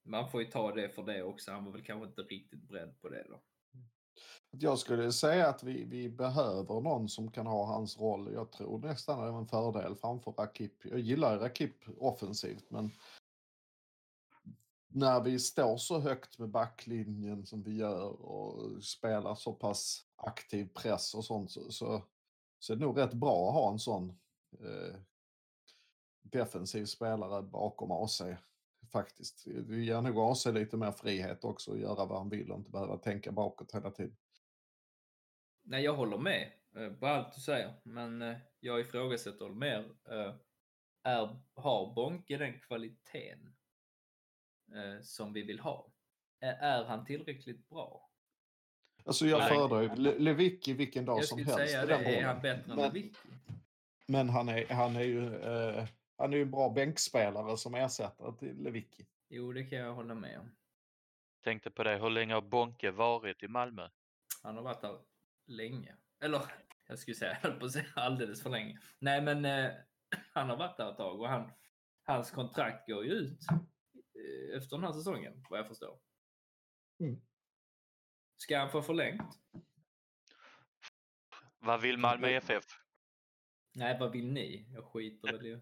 Man 0.03 0.31
får 0.31 0.41
ju 0.41 0.48
ta 0.48 0.75
det 0.75 0.89
för 0.89 1.03
det 1.03 1.24
också. 1.24 1.51
Han 1.51 1.65
var 1.65 1.71
väl 1.71 1.83
kanske 1.83 2.07
inte 2.07 2.21
riktigt 2.21 2.62
beredd 2.63 3.01
på 3.01 3.10
det 3.10 3.25
då. 3.29 3.41
Jag 4.51 4.79
skulle 4.79 5.11
säga 5.11 5.47
att 5.47 5.63
vi, 5.63 5.83
vi 5.83 6.09
behöver 6.09 6.81
någon 6.81 7.09
som 7.09 7.31
kan 7.31 7.47
ha 7.47 7.65
hans 7.65 7.99
roll. 7.99 8.33
Jag 8.33 8.51
tror 8.51 8.79
nästan 8.79 9.19
det 9.19 9.25
är 9.25 9.37
en 9.37 9.47
fördel 9.47 9.95
framför 9.95 10.31
Rakip. 10.31 10.85
Jag 10.85 10.99
gillar 10.99 11.39
Rakip 11.39 11.75
offensivt 11.97 12.65
men 12.69 12.91
när 14.93 15.21
vi 15.21 15.39
står 15.39 15.77
så 15.77 15.99
högt 15.99 16.39
med 16.39 16.49
backlinjen 16.49 17.45
som 17.45 17.63
vi 17.63 17.75
gör 17.75 18.21
och 18.21 18.83
spelar 18.83 19.35
så 19.35 19.53
pass 19.53 20.05
aktiv 20.15 20.69
press 20.73 21.13
och 21.13 21.25
sånt 21.25 21.51
så, 21.51 21.71
så, 21.71 22.03
så 22.59 22.73
är 22.73 22.77
det 22.77 22.85
nog 22.85 22.97
rätt 22.97 23.13
bra 23.13 23.47
att 23.47 23.53
ha 23.53 23.71
en 23.71 23.79
sån 23.79 24.09
eh, 24.59 24.95
defensiv 26.21 26.85
spelare 26.85 27.41
bakom 27.41 27.91
AC. 27.91 28.21
Faktiskt. 28.91 29.43
Det 29.45 29.75
ger 29.75 30.01
nog 30.01 30.17
AC 30.19 30.45
lite 30.45 30.77
mer 30.77 30.91
frihet 30.91 31.43
också 31.43 31.71
att 31.74 31.79
göra 31.79 32.05
vad 32.05 32.17
han 32.17 32.29
vill 32.29 32.51
och 32.51 32.57
inte 32.57 32.71
behöva 32.71 32.98
tänka 32.98 33.31
bakåt 33.31 33.71
hela 33.75 33.91
tiden. 33.91 34.17
Nej, 35.63 35.83
jag 35.83 35.93
håller 35.93 36.17
med 36.17 36.51
eh, 36.75 36.93
på 36.93 37.07
allt 37.07 37.36
du 37.36 37.41
säger, 37.41 37.74
men 37.83 38.21
eh, 38.21 38.38
jag 38.60 38.79
ifrågasätter 38.79 39.50
mer. 39.50 39.91
eh, 40.12 40.33
Är, 41.03 41.39
har 41.55 41.93
Bonke 41.95 42.38
den 42.38 42.60
kvaliteten 42.60 43.53
eh, 44.75 45.01
som 45.01 45.33
vi 45.33 45.41
vill 45.41 45.60
ha? 45.60 45.91
Är, 46.39 46.83
han 46.83 47.05
tillräckligt 47.05 47.69
bra? 47.69 48.10
Alltså 49.05 49.25
jag 49.25 49.48
föredrar 49.50 49.81
ju 49.81 49.95
Le- 49.95 50.17
Lewicki 50.19 50.74
vilken 50.74 51.05
dag 51.05 51.17
jag 51.17 51.25
som 51.25 51.38
skulle 51.39 51.57
helst 51.57 51.71
säga 51.71 51.83
i 51.83 51.88
det. 51.88 51.93
den 51.98 52.05
Är 52.05 52.24
han 52.24 52.41
bättre 52.41 52.71
än 52.71 52.77
Lewicki? 52.79 53.17
Men 54.07 54.29
han 54.29 54.50
är, 54.50 54.65
han 54.74 54.95
är 54.95 55.01
ju 55.03 55.36
eh, 55.41 55.86
han 56.21 56.33
är 56.33 56.37
ju 56.37 56.43
en 56.43 56.51
bra 56.51 56.69
bänkspelare 56.69 57.57
som 57.57 57.75
ersättare 57.75 58.37
till 58.37 58.63
Lewicki. 58.63 59.05
Jo, 59.29 59.53
det 59.53 59.63
kan 59.63 59.77
jag 59.77 59.93
hålla 59.93 60.15
med 60.15 60.39
om. 60.39 60.51
Tänkte 61.43 61.71
på 61.71 61.83
det, 61.83 61.97
hur 61.97 62.09
länge 62.09 62.33
har 62.33 62.41
Bonke 62.41 62.91
varit 62.91 63.43
i 63.43 63.47
Malmö? 63.47 63.89
Han 64.43 64.55
har 64.55 64.63
varit 64.63 64.81
där 64.81 64.99
länge. 65.45 65.95
Eller, 66.19 66.41
jag 66.87 66.99
skulle 66.99 67.15
säga, 67.15 67.31
jag 67.41 67.49
höll 67.49 67.59
på 67.59 67.65
att 67.65 67.71
säga 67.71 67.85
alldeles 67.95 68.43
för 68.43 68.49
länge. 68.49 68.79
Nej, 68.99 69.21
men 69.21 69.45
eh, 69.45 69.71
han 70.33 70.49
har 70.49 70.57
varit 70.57 70.77
där 70.77 70.91
ett 70.91 70.97
tag 70.97 71.21
och 71.21 71.29
han, 71.29 71.51
hans 72.03 72.31
kontrakt 72.31 72.87
går 72.87 73.05
ju 73.05 73.11
ut 73.11 73.39
eh, 73.51 74.57
efter 74.57 74.75
den 74.75 74.83
här 74.83 74.93
säsongen, 74.93 75.45
vad 75.49 75.59
jag 75.59 75.67
förstår. 75.67 75.99
Mm. 76.99 77.21
Ska 78.37 78.59
han 78.59 78.71
få 78.71 78.81
förlängt? 78.81 79.39
Vad 81.59 81.81
vill 81.81 81.97
Malmö 81.97 82.27
FF? 82.27 82.65
Nej, 83.73 83.97
vad 83.99 84.11
vill 84.11 84.31
ni? 84.31 84.65
Jag 84.73 84.85
skiter 84.85 85.31
väl 85.31 85.45
i... 85.45 85.61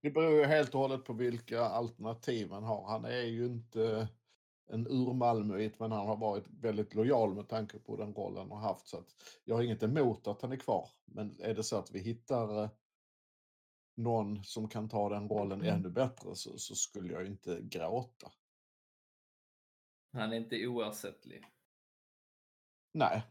Det 0.00 0.10
beror 0.10 0.40
ju 0.40 0.44
helt 0.44 0.74
och 0.74 0.80
hållet 0.80 1.04
på 1.04 1.12
vilka 1.12 1.60
alternativ 1.60 2.48
man 2.48 2.64
har. 2.64 2.88
Han 2.88 3.04
är 3.04 3.22
ju 3.22 3.46
inte 3.46 4.08
en 4.66 4.86
urmalmöit 4.86 5.78
men 5.78 5.92
han 5.92 6.06
har 6.06 6.16
varit 6.16 6.44
väldigt 6.48 6.94
lojal 6.94 7.34
med 7.34 7.48
tanke 7.48 7.78
på 7.78 7.96
den 7.96 8.14
rollen 8.14 8.38
han 8.38 8.50
har 8.50 8.68
haft. 8.68 8.88
Så 8.88 9.04
jag 9.44 9.54
har 9.54 9.62
inget 9.62 9.82
emot 9.82 10.26
att 10.26 10.42
han 10.42 10.52
är 10.52 10.56
kvar. 10.56 10.88
Men 11.04 11.40
är 11.40 11.54
det 11.54 11.62
så 11.62 11.76
att 11.76 11.90
vi 11.90 11.98
hittar 11.98 12.62
eh, 12.62 12.70
någon 13.94 14.44
som 14.44 14.68
kan 14.68 14.88
ta 14.88 15.08
den 15.08 15.28
rollen 15.28 15.62
ännu 15.62 15.90
bättre 15.90 16.34
så, 16.34 16.58
så 16.58 16.74
skulle 16.74 17.12
jag 17.12 17.26
inte 17.26 17.60
gråta. 17.62 18.32
Han 20.12 20.32
är 20.32 20.36
inte 20.36 20.66
oersättlig. 20.66 21.44
Nej. 22.92 23.22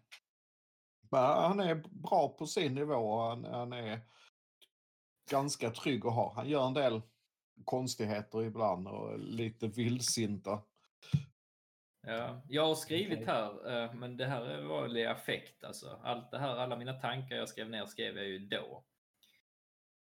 Han 1.12 1.60
är 1.60 1.76
bra 1.76 2.36
på 2.40 2.46
sin 2.46 2.76
nivå. 2.76 3.22
Han, 3.22 3.46
han 3.46 3.74
är 3.74 4.02
ganska 5.30 5.70
trygg 5.70 6.06
att 6.06 6.14
ha. 6.14 6.34
Han 6.36 6.50
gör 6.50 6.68
en 6.68 6.74
del 6.74 7.02
konstigheter 7.66 8.44
ibland 8.44 8.88
och 8.88 9.20
lite 9.20 9.68
vildsinta. 9.68 10.62
Ja, 12.08 12.42
jag 12.48 12.68
har 12.68 12.76
skrivit 12.76 13.28
här, 13.28 13.84
eh, 13.84 13.94
men 13.94 14.18
det 14.18 14.26
här 14.26 14.62
var 14.62 14.98
i 14.98 15.06
affekt 15.06 15.64
alltså. 15.64 16.00
Allt 16.04 16.32
det 16.32 16.40
här, 16.40 16.56
alla 16.56 16.76
mina 16.76 16.94
tankar 16.94 17.36
jag 17.36 17.50
skrev 17.50 17.70
ner 17.70 17.86
skrev 17.86 18.18
jag 18.18 18.26
ju 18.26 18.40
då. 18.40 18.84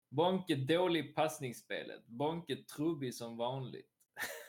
Bonke 0.10 0.56
dålig 0.56 1.16
passningsspelet. 1.16 2.08
Bonke 2.08 2.56
trubbig 2.56 3.16
som 3.16 3.38
vanligt. 3.38 3.92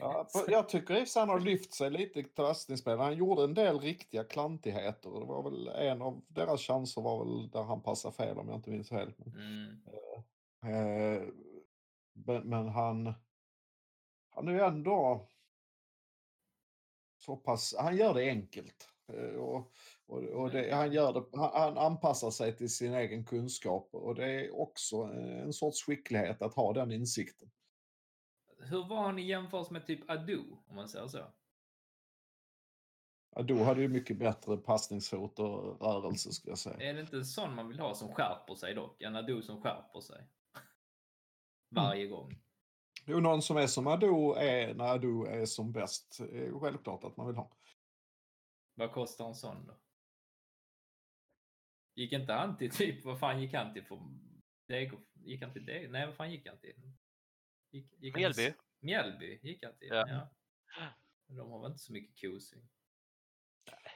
Ja, 0.00 0.28
jag 0.48 0.68
tycker 0.68 0.94
i 0.94 1.06
han 1.14 1.28
har 1.28 1.40
lyft 1.40 1.74
sig 1.74 1.90
lite 1.90 2.20
i 2.20 2.22
passningsspelet. 2.22 3.00
Han 3.00 3.16
gjorde 3.16 3.44
en 3.44 3.54
del 3.54 3.80
riktiga 3.80 4.24
klantigheter. 4.24 5.10
Det 5.10 5.26
var 5.26 5.42
väl 5.50 5.68
en 5.68 6.02
av 6.02 6.22
deras 6.28 6.60
chanser 6.60 7.02
var 7.02 7.24
väl 7.24 7.50
där 7.50 7.62
han 7.62 7.82
passade 7.82 8.14
fel 8.14 8.38
om 8.38 8.48
jag 8.48 8.58
inte 8.58 8.70
minns. 8.70 8.90
Men, 8.90 9.14
Mm. 9.26 9.80
eh, 10.64 11.22
men, 12.12 12.48
men 12.48 12.68
han, 12.68 13.14
han 14.30 14.48
är 14.48 14.52
ju 14.52 14.60
ändå 14.60 15.28
så 17.18 17.36
pass, 17.36 17.74
han 17.78 17.96
gör 17.96 18.14
det 18.14 18.30
enkelt. 18.30 18.88
Eh, 19.12 19.34
Och, 19.40 19.72
och, 20.06 20.22
och 20.22 20.50
det, 20.50 20.74
han, 20.74 20.92
gör 20.92 21.12
det, 21.12 21.38
han, 21.38 21.50
han 21.54 21.78
anpassar 21.78 22.30
sig 22.30 22.56
till 22.56 22.70
sin 22.74 22.94
egen 22.94 23.24
kunskap 23.24 23.88
och 23.92 24.14
det 24.14 24.30
är 24.32 24.60
också 24.60 24.96
en 25.42 25.52
sorts 25.52 25.82
skicklighet 25.86 26.42
att 26.42 26.54
ha 26.54 26.72
den 26.72 26.92
insikten. 26.92 27.50
Hur 28.62 28.84
var 28.84 29.02
han 29.02 29.18
i 29.18 29.22
jämförelse 29.22 29.72
med 29.72 29.86
typ 29.86 30.10
Adu, 30.10 30.42
om 30.66 30.76
man 30.76 30.88
säger 30.88 31.08
så? 31.08 31.26
Ja, 33.34 33.42
då 33.42 33.64
hade 33.64 33.80
ju 33.80 33.88
mycket 33.88 34.18
bättre 34.18 34.56
passningsfot 34.56 35.38
och 35.38 35.80
rörelse 35.80 36.32
skulle 36.32 36.50
jag 36.50 36.58
säga. 36.58 36.90
Är 36.90 36.94
det 36.94 37.00
inte 37.00 37.16
en 37.16 37.24
sån 37.24 37.54
man 37.54 37.68
vill 37.68 37.80
ha 37.80 37.94
som 37.94 38.14
skärper 38.14 38.54
sig 38.54 38.74
dock? 38.74 39.02
En 39.02 39.16
Adu 39.16 39.42
som 39.42 39.62
skärper 39.62 40.00
sig. 40.00 40.26
Varje 41.70 42.06
gång. 42.06 42.42
Jo, 43.06 43.20
någon 43.20 43.42
som 43.42 43.56
är 43.56 43.66
som 43.66 43.86
Ado 43.86 44.34
är 44.34 44.74
när 44.74 44.84
Ado 44.84 45.24
är 45.24 45.46
som 45.46 45.72
bäst. 45.72 46.20
är 46.20 46.60
självklart 46.60 47.04
att 47.04 47.16
man 47.16 47.26
vill 47.26 47.36
ha. 47.36 47.52
Vad 48.74 48.92
kostar 48.92 49.28
en 49.28 49.34
sån 49.34 49.66
då? 49.66 49.74
Gick 51.94 52.12
inte 52.12 52.32
han 52.32 52.56
till 52.56 52.70
typ, 52.70 53.04
vad 53.04 53.20
fan 53.20 53.42
gick 53.42 53.54
han 53.54 53.72
till 53.72 53.84
för 53.84 53.98
Dego? 54.68 54.96
Gick 55.14 55.42
han 55.42 55.52
till 55.52 55.66
Dego? 55.66 55.92
Nej, 55.92 56.06
vad 56.06 56.16
fan 56.16 56.30
gick 56.30 56.46
han 56.46 56.58
till? 56.58 56.92
Gick, 57.72 57.86
gick 57.98 58.14
han 58.18 58.32
till- 58.32 58.42
Mjällby? 58.42 58.58
Mjällby 58.80 59.38
gick 59.42 59.64
han 59.64 59.74
till, 59.78 59.88
Ja. 59.88 60.08
ja. 60.08 60.28
De 61.26 61.50
har 61.50 61.62
väl 61.62 61.70
inte 61.70 61.82
så 61.82 61.92
mycket 61.92 62.20
kosing. 62.20 62.68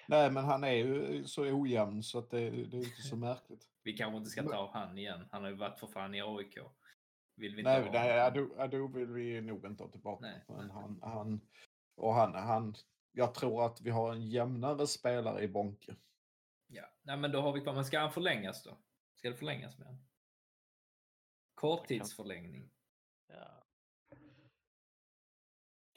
Nej, 0.09 0.31
men 0.31 0.45
han 0.45 0.65
är 0.65 0.73
ju 0.73 1.25
så 1.25 1.43
ojämn 1.43 2.03
så 2.03 2.19
att 2.19 2.31
det, 2.31 2.51
det 2.51 2.77
är 2.77 2.85
inte 2.85 3.03
så 3.03 3.17
märkligt. 3.27 3.69
Vi 3.83 3.93
kanske 3.97 4.17
inte 4.19 4.31
ska 4.31 4.43
ta 4.43 4.71
han 4.73 4.99
igen. 4.99 5.29
Han 5.33 5.43
har 5.43 5.51
ju 5.51 5.57
varit 5.57 5.81
för 5.81 5.87
fan 5.87 6.15
i 6.15 6.23
AIK. 6.23 6.59
Vill 7.35 7.55
vi 7.55 7.61
inte 7.61 7.71
Nej, 7.71 7.83
ha 7.83 7.93
nej 7.93 8.21
honom. 8.21 8.51
Ado, 8.53 8.61
Ado 8.63 8.87
vill 8.99 9.07
vi 9.13 9.41
nog 9.41 9.65
inte 9.67 9.83
ha 9.83 9.91
tillbaka. 9.91 10.27
Nej. 10.27 10.45
Men 10.49 10.71
han, 10.71 10.99
han, 11.03 11.41
och 11.95 12.15
han, 12.15 12.35
han, 12.35 12.75
jag 13.13 13.35
tror 13.35 13.67
att 13.67 13.81
vi 13.81 13.91
har 13.91 14.13
en 14.13 14.23
jämnare 14.29 14.87
spelare 14.87 15.43
i 15.43 15.49
Bonke. 15.49 15.97
Ja, 16.67 16.85
nej 17.03 17.17
men 17.17 17.33
då 17.33 17.41
har 17.41 17.53
vi 17.53 17.61
kvar. 17.61 17.75
Men 17.75 17.85
ska 17.85 17.99
han 17.99 18.13
förlängas 18.13 18.63
då? 18.63 18.79
Ska 19.15 19.31
det 19.31 19.37
förlängas 19.37 19.79
med 19.79 19.87
han? 19.87 20.05
Korttidsförlängning. 21.55 22.71
Ja. 23.27 23.63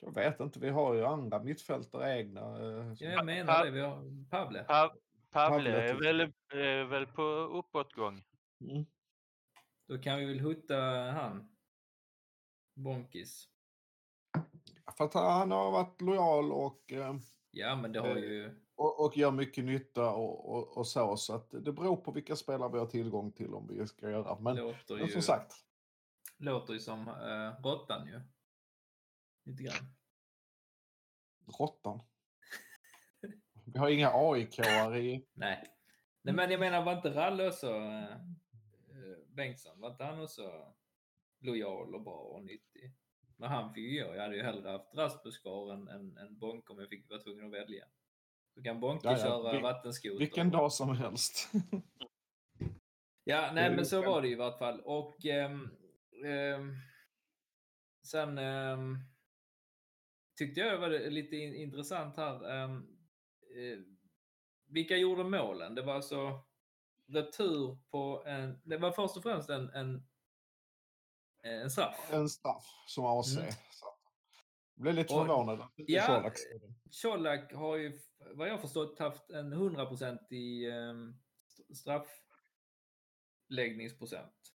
Jag 0.01 0.13
vet 0.13 0.39
inte, 0.39 0.59
vi 0.59 0.69
har 0.69 0.93
ju 0.93 1.05
andra 1.05 1.43
mittfältare 1.43 2.19
egna. 2.19 2.41
eh, 2.41 2.93
Ja, 2.99 3.09
jag 3.11 3.25
menar 3.25 3.65
det. 3.65 3.71
Vi 3.71 3.79
har 3.81 4.29
Pavle. 4.29 4.63
Pa 4.63 4.95
Pavle 5.31 5.69
är 5.71 5.93
tycker 5.93 6.03
väl, 6.03 6.31
är 6.49 6.83
väl 6.83 7.07
på 7.07 7.21
uppåtgång. 7.23 8.23
Mm. 8.61 8.85
Då 9.87 9.97
kan 9.97 10.19
vi 10.19 10.25
väl 10.25 10.39
hutta 10.39 10.75
han. 11.11 11.55
Bonkis. 12.75 13.49
För 14.97 15.05
att 15.05 15.13
han 15.13 15.51
har 15.51 15.71
varit 15.71 16.01
lojal 16.01 16.51
och, 16.51 16.91
eh, 16.91 17.15
Ja, 17.51 17.75
men 17.75 17.91
det 17.91 17.99
har 17.99 18.07
Eh, 18.07 18.15
ju... 18.17 18.55
och, 18.75 19.05
och 19.05 19.17
gör 19.17 19.31
mycket 19.31 19.63
nytta 19.65 20.11
och, 20.11 20.55
och, 20.55 20.77
och 20.77 20.87
så. 20.87 21.17
Så 21.17 21.35
att 21.35 21.51
det 21.51 21.71
beror 21.71 21.95
på 21.97 22.11
vilka 22.11 22.35
spelare 22.35 22.71
vi 22.71 22.79
har 22.79 22.85
tillgång 22.85 23.31
till 23.31 23.53
om 23.53 23.67
vi 23.67 23.87
ska 23.87 24.09
göra. 24.09 24.39
Men, 24.39 24.55
låter 24.55 24.95
men 24.95 25.05
ju, 25.05 25.11
som 25.11 25.21
sagt, 25.21 25.53
låter 26.37 26.73
ju 26.73 26.79
som 26.79 27.07
uh, 27.07 27.63
råttan 27.63 28.07
ju. 28.07 28.21
Lite 29.49 29.63
grann. 29.63 29.95
råttan. 31.59 32.01
Vi 33.65 33.79
har 33.79 33.89
inga 33.89 34.09
AIK-are 34.09 34.97
i... 34.97 35.25
Nej. 35.33 35.63
Nej, 36.21 36.35
men 36.35 36.51
jag 36.51 36.59
menar, 36.59 36.83
var 36.85 36.95
inte 36.95 37.09
Ralle 37.09 37.47
också... 37.47 37.73
Uh, 37.73 38.15
Bengtsson, 39.27 39.79
var 39.79 39.91
inte 39.91 40.03
han 40.03 40.21
också 40.21 40.73
lojal 41.39 41.95
och 41.95 42.01
bra 42.01 42.17
och 42.19 42.43
nyttig? 42.43 42.93
Men 43.37 43.49
han 43.49 43.73
fick 43.73 43.91
ju 43.91 44.03
gå. 44.03 44.15
Jag 44.15 44.21
hade 44.21 44.35
ju 44.35 44.43
hellre 44.43 44.69
haft 44.69 44.95
Rasmus 44.95 45.37
kvar 45.39 45.73
än, 45.73 45.87
än, 45.87 46.17
än 46.17 46.37
Bonke 46.39 46.73
om 46.73 46.79
jag 46.79 46.89
fick 46.89 47.09
vara 47.09 47.19
tvungen 47.19 47.45
att 47.45 47.51
välja. 47.51 47.85
Så 48.53 48.63
kan 48.63 48.79
Bonke 48.79 49.07
Ja, 49.07 49.11
ja, 49.11 49.17
köra 49.17 49.53
vil- 49.53 49.61
vattenskoter. 49.61 50.19
Vilken 50.19 50.51
dag 50.51 50.71
som 50.71 50.97
helst. 50.97 51.51
Ja, 53.23 53.51
nej 53.53 53.75
men 53.75 53.85
så 53.85 54.01
var 54.01 54.21
det 54.21 54.27
ju 54.27 54.33
i 54.33 54.37
vart 54.37 54.59
fall. 54.59 54.81
Och 54.81 55.25
ehm, 55.25 55.69
ehm, 56.25 56.75
sen 58.07 58.37
ehm, 58.37 58.97
tyckte 60.39 60.59
jag 60.59 60.77
var 60.77 60.89
lite 60.89 61.35
in, 61.35 61.55
intressant 61.55 62.17
här. 62.17 62.49
ehm, 62.51 62.77
eh, 63.55 63.79
vilka 64.67 64.97
gjorde 64.97 65.23
målen? 65.23 65.75
Det 65.75 65.81
var 65.81 65.93
alltså 65.93 66.41
retur 67.07 67.77
på 67.91 68.23
en... 68.25 68.61
Det 68.63 68.77
var 68.77 68.91
först 68.91 69.17
och 69.17 69.23
främst 69.23 69.49
en, 69.49 69.69
en, 69.69 70.07
en 71.43 71.71
straff. 71.71 72.09
En 72.13 72.29
straff 72.29 72.65
som 72.87 73.05
AC. 73.05 73.37
Mm. 73.37 73.49
Jag 74.75 74.81
blev 74.81 74.95
lite 74.95 75.13
Och- 75.13 75.19
förvånad. 75.27 75.67
Ja, 75.75 76.31
Colak 77.01 77.53
har 77.53 77.75
ju, 77.75 77.99
vad 78.33 78.49
jag 78.49 78.61
förstått, 78.61 78.99
haft 78.99 79.29
en 79.29 79.53
100% 79.53 80.33
i 80.33 80.67
um, 80.71 81.19
straffläggningsprocent. 81.73 84.53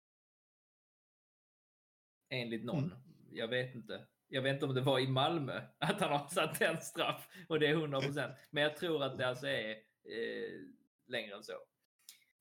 Enligt 2.28 2.64
någon. 2.64 2.94
Jag 3.32 3.48
vet 3.48 3.74
inte. 3.74 4.06
Jag 4.28 4.42
vet 4.42 4.54
inte 4.54 4.66
om 4.66 4.74
det 4.74 4.80
var 4.80 4.98
i 4.98 5.08
Malmö 5.08 5.62
att 5.78 6.00
han 6.00 6.10
har 6.10 6.28
satt 6.28 6.60
en 6.60 6.80
straff 6.80 7.28
och 7.48 7.60
det 7.60 7.66
är 7.66 7.72
100 7.72 8.00
procent. 8.00 8.36
Men 8.50 8.62
jag 8.62 8.76
tror 8.76 9.02
att 9.04 9.18
det 9.18 9.28
alltså 9.28 9.46
är 9.46 9.70
eh, 10.04 10.60
längre 11.06 11.34
än 11.34 11.42
så. 11.42 11.52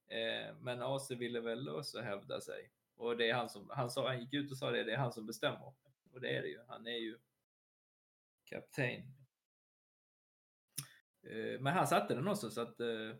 Eh, 0.07 0.55
men 0.59 0.81
AC 0.81 1.11
ville 1.11 1.39
väl 1.39 1.69
också 1.69 2.01
hävda 2.01 2.41
sig. 2.41 2.71
Och 2.95 3.17
det 3.17 3.29
är 3.29 3.33
han 3.33 3.49
som, 3.49 3.69
han, 3.69 3.89
sa, 3.89 4.07
han 4.07 4.19
gick 4.19 4.33
ut 4.33 4.51
och 4.51 4.57
sa 4.57 4.71
det, 4.71 4.83
det 4.83 4.93
är 4.93 4.97
han 4.97 5.13
som 5.13 5.25
bestämmer. 5.25 5.73
Och 6.11 6.21
det 6.21 6.37
är 6.37 6.41
det 6.41 6.47
ju. 6.47 6.59
Han 6.67 6.87
är 6.87 6.97
ju 6.97 7.17
kapten. 8.43 9.01
Eh, 11.23 11.59
Men 11.59 11.73
han 11.73 11.87
satte 11.87 12.15
den 12.15 12.27
också 12.27 12.49
så 12.49 12.61
att... 12.61 12.79
Eh, 12.79 13.15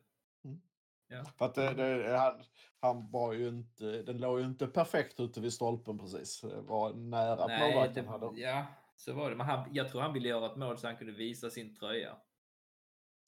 eh, 1.10 1.26
För 1.38 1.46
att 1.46 1.56
det, 1.56 1.74
det, 1.74 2.18
han, 2.18 2.44
han 2.80 3.12
var 3.12 3.34
ju 3.34 3.48
inte, 3.48 4.02
den 4.02 4.18
låg 4.18 4.40
ju 4.40 4.46
inte 4.46 4.68
perfekt 4.68 5.20
ute 5.20 5.42
vid 5.42 5.54
stolpen 5.54 5.98
precis. 6.00 6.42
Det 6.42 6.62
var 6.62 6.94
nära 6.94 7.48
Nej, 7.48 7.74
målvakten 7.76 8.06
det, 8.06 8.12
hade. 8.12 8.40
ja, 8.42 8.66
så 8.96 9.14
var 9.14 9.30
det. 9.30 9.36
Men 9.36 9.46
han, 9.48 9.74
jag 9.74 9.90
tror 9.90 10.02
han 10.02 10.14
ville 10.14 10.30
göra 10.30 10.46
ett 10.46 10.58
mål 10.58 10.78
så 10.78 10.88
han 10.88 10.98
kunde 10.98 11.14
visa 11.14 11.50
sin 11.50 11.76
tröja. 11.76 12.18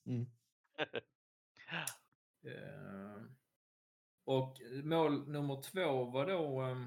Mm. 0.08 0.26
Eh, 2.44 3.22
Och 4.24 4.58
mål 4.84 5.28
nummer 5.30 5.62
två 5.62 6.06
var 6.06 6.26
då, 6.26 6.62
eh, 6.62 6.78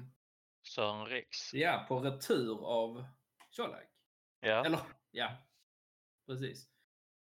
Sören 0.67 1.05
Rex. 1.05 1.53
ja, 1.53 1.85
på 1.87 1.99
retur 1.99 2.65
av 2.65 3.05
Colak. 3.55 3.89
Ja. 4.39 4.65
Eller, 4.65 4.79
ja, 5.11 5.31
precis. 6.27 6.69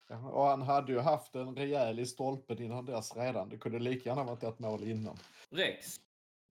Och 0.09 0.43
han 0.43 0.61
hade 0.61 0.91
ju 0.91 0.99
haft 0.99 1.35
en 1.35 1.55
rejäl 1.55 1.99
i 1.99 2.05
stolpen 2.05 2.61
innan 2.61 2.85
dess 2.85 3.15
redan. 3.15 3.49
Det 3.49 3.57
kunde 3.57 3.79
lika 3.79 4.09
gärna 4.09 4.23
varit 4.23 4.43
ett 4.43 4.59
mål 4.59 4.83
innan. 4.83 5.17
Rex, 5.49 5.99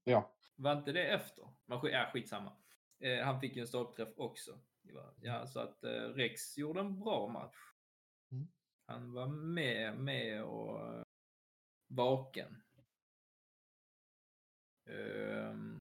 Ja, 0.05 0.31
var 0.57 0.73
inte 0.73 0.93
det 0.93 1.07
efter? 1.07 1.49
Men 1.67 1.81
ja, 1.83 2.11
skitsamma. 2.13 2.53
Eh, 2.99 3.25
han 3.25 3.41
fick 3.41 3.57
ju 3.57 3.61
en 3.61 3.69
stolpträff 3.69 4.09
också. 4.17 4.59
Ja, 5.21 5.47
så 5.47 5.61
att 5.61 5.85
eh, 5.85 5.91
Rex 5.91 6.59
gjorde 6.59 6.81
en 6.81 7.01
bra 7.01 7.29
match. 7.29 7.57
Mm. 8.33 8.49
Han 8.87 9.13
var 9.13 9.27
med, 9.27 9.99
med 9.99 10.45
och 10.45 10.95
eh, 10.95 11.03
vaken. 11.89 12.63
Ehm. 14.87 15.79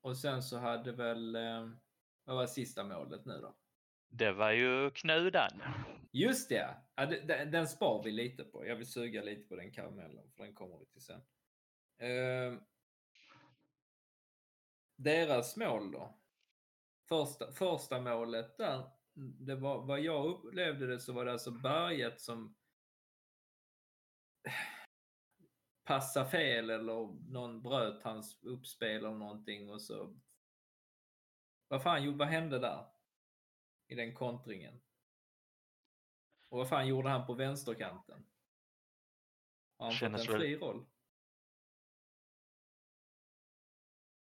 och 0.00 0.16
sen 0.16 0.42
så 0.42 0.58
hade 0.58 0.92
väl, 0.92 1.36
eh, 1.36 1.68
vad 2.24 2.36
var 2.36 2.46
sista 2.46 2.84
målet 2.84 3.24
nu 3.24 3.40
då? 3.40 3.56
Det 4.08 4.32
var 4.32 4.50
ju 4.50 4.90
Knudan. 4.90 5.62
Just 6.12 6.48
det! 6.48 6.76
Ja, 6.94 7.06
den, 7.06 7.50
den 7.50 7.68
spar 7.68 8.02
vi 8.02 8.10
lite 8.10 8.44
på. 8.44 8.66
Jag 8.66 8.76
vill 8.76 8.86
suga 8.86 9.22
lite 9.22 9.48
på 9.48 9.56
den 9.56 9.72
karamellen, 9.72 10.30
för 10.36 10.44
den 10.44 10.54
kommer 10.54 10.78
vi 10.78 10.86
till 10.86 11.02
sen. 11.02 11.20
Eh, 11.98 12.60
deras 14.96 15.56
mål 15.56 15.92
då? 15.92 16.18
Första, 17.08 17.52
första 17.52 18.00
målet 18.00 18.58
där, 18.58 18.90
det 19.18 19.54
var, 19.54 19.82
vad 19.82 20.00
jag 20.00 20.26
upplevde 20.26 20.86
det 20.86 21.00
så 21.00 21.12
var 21.12 21.24
det 21.24 21.32
alltså 21.32 21.50
Berget 21.50 22.20
som 22.20 22.56
passade 25.84 26.30
fel 26.30 26.70
eller 26.70 27.30
någon 27.32 27.62
bröt 27.62 28.02
hans 28.02 28.42
uppspel 28.42 28.96
eller 28.96 29.10
någonting 29.10 29.70
och 29.70 29.82
så... 29.82 30.16
Vad 31.68 31.82
fan, 31.82 32.04
jo, 32.04 32.12
vad 32.12 32.28
hände 32.28 32.58
där? 32.58 32.86
I 33.88 33.94
den 33.94 34.14
kontringen? 34.14 34.80
Och 36.48 36.58
vad 36.58 36.68
fan 36.68 36.88
gjorde 36.88 37.08
han 37.08 37.26
på 37.26 37.34
vänsterkanten? 37.34 38.26
Har 39.78 39.86
han 39.86 39.94
Kännes 39.94 40.20
fått 40.20 40.28
en 40.28 40.32
väl- 40.32 40.40
fri 40.42 40.56
roll? 40.56 40.86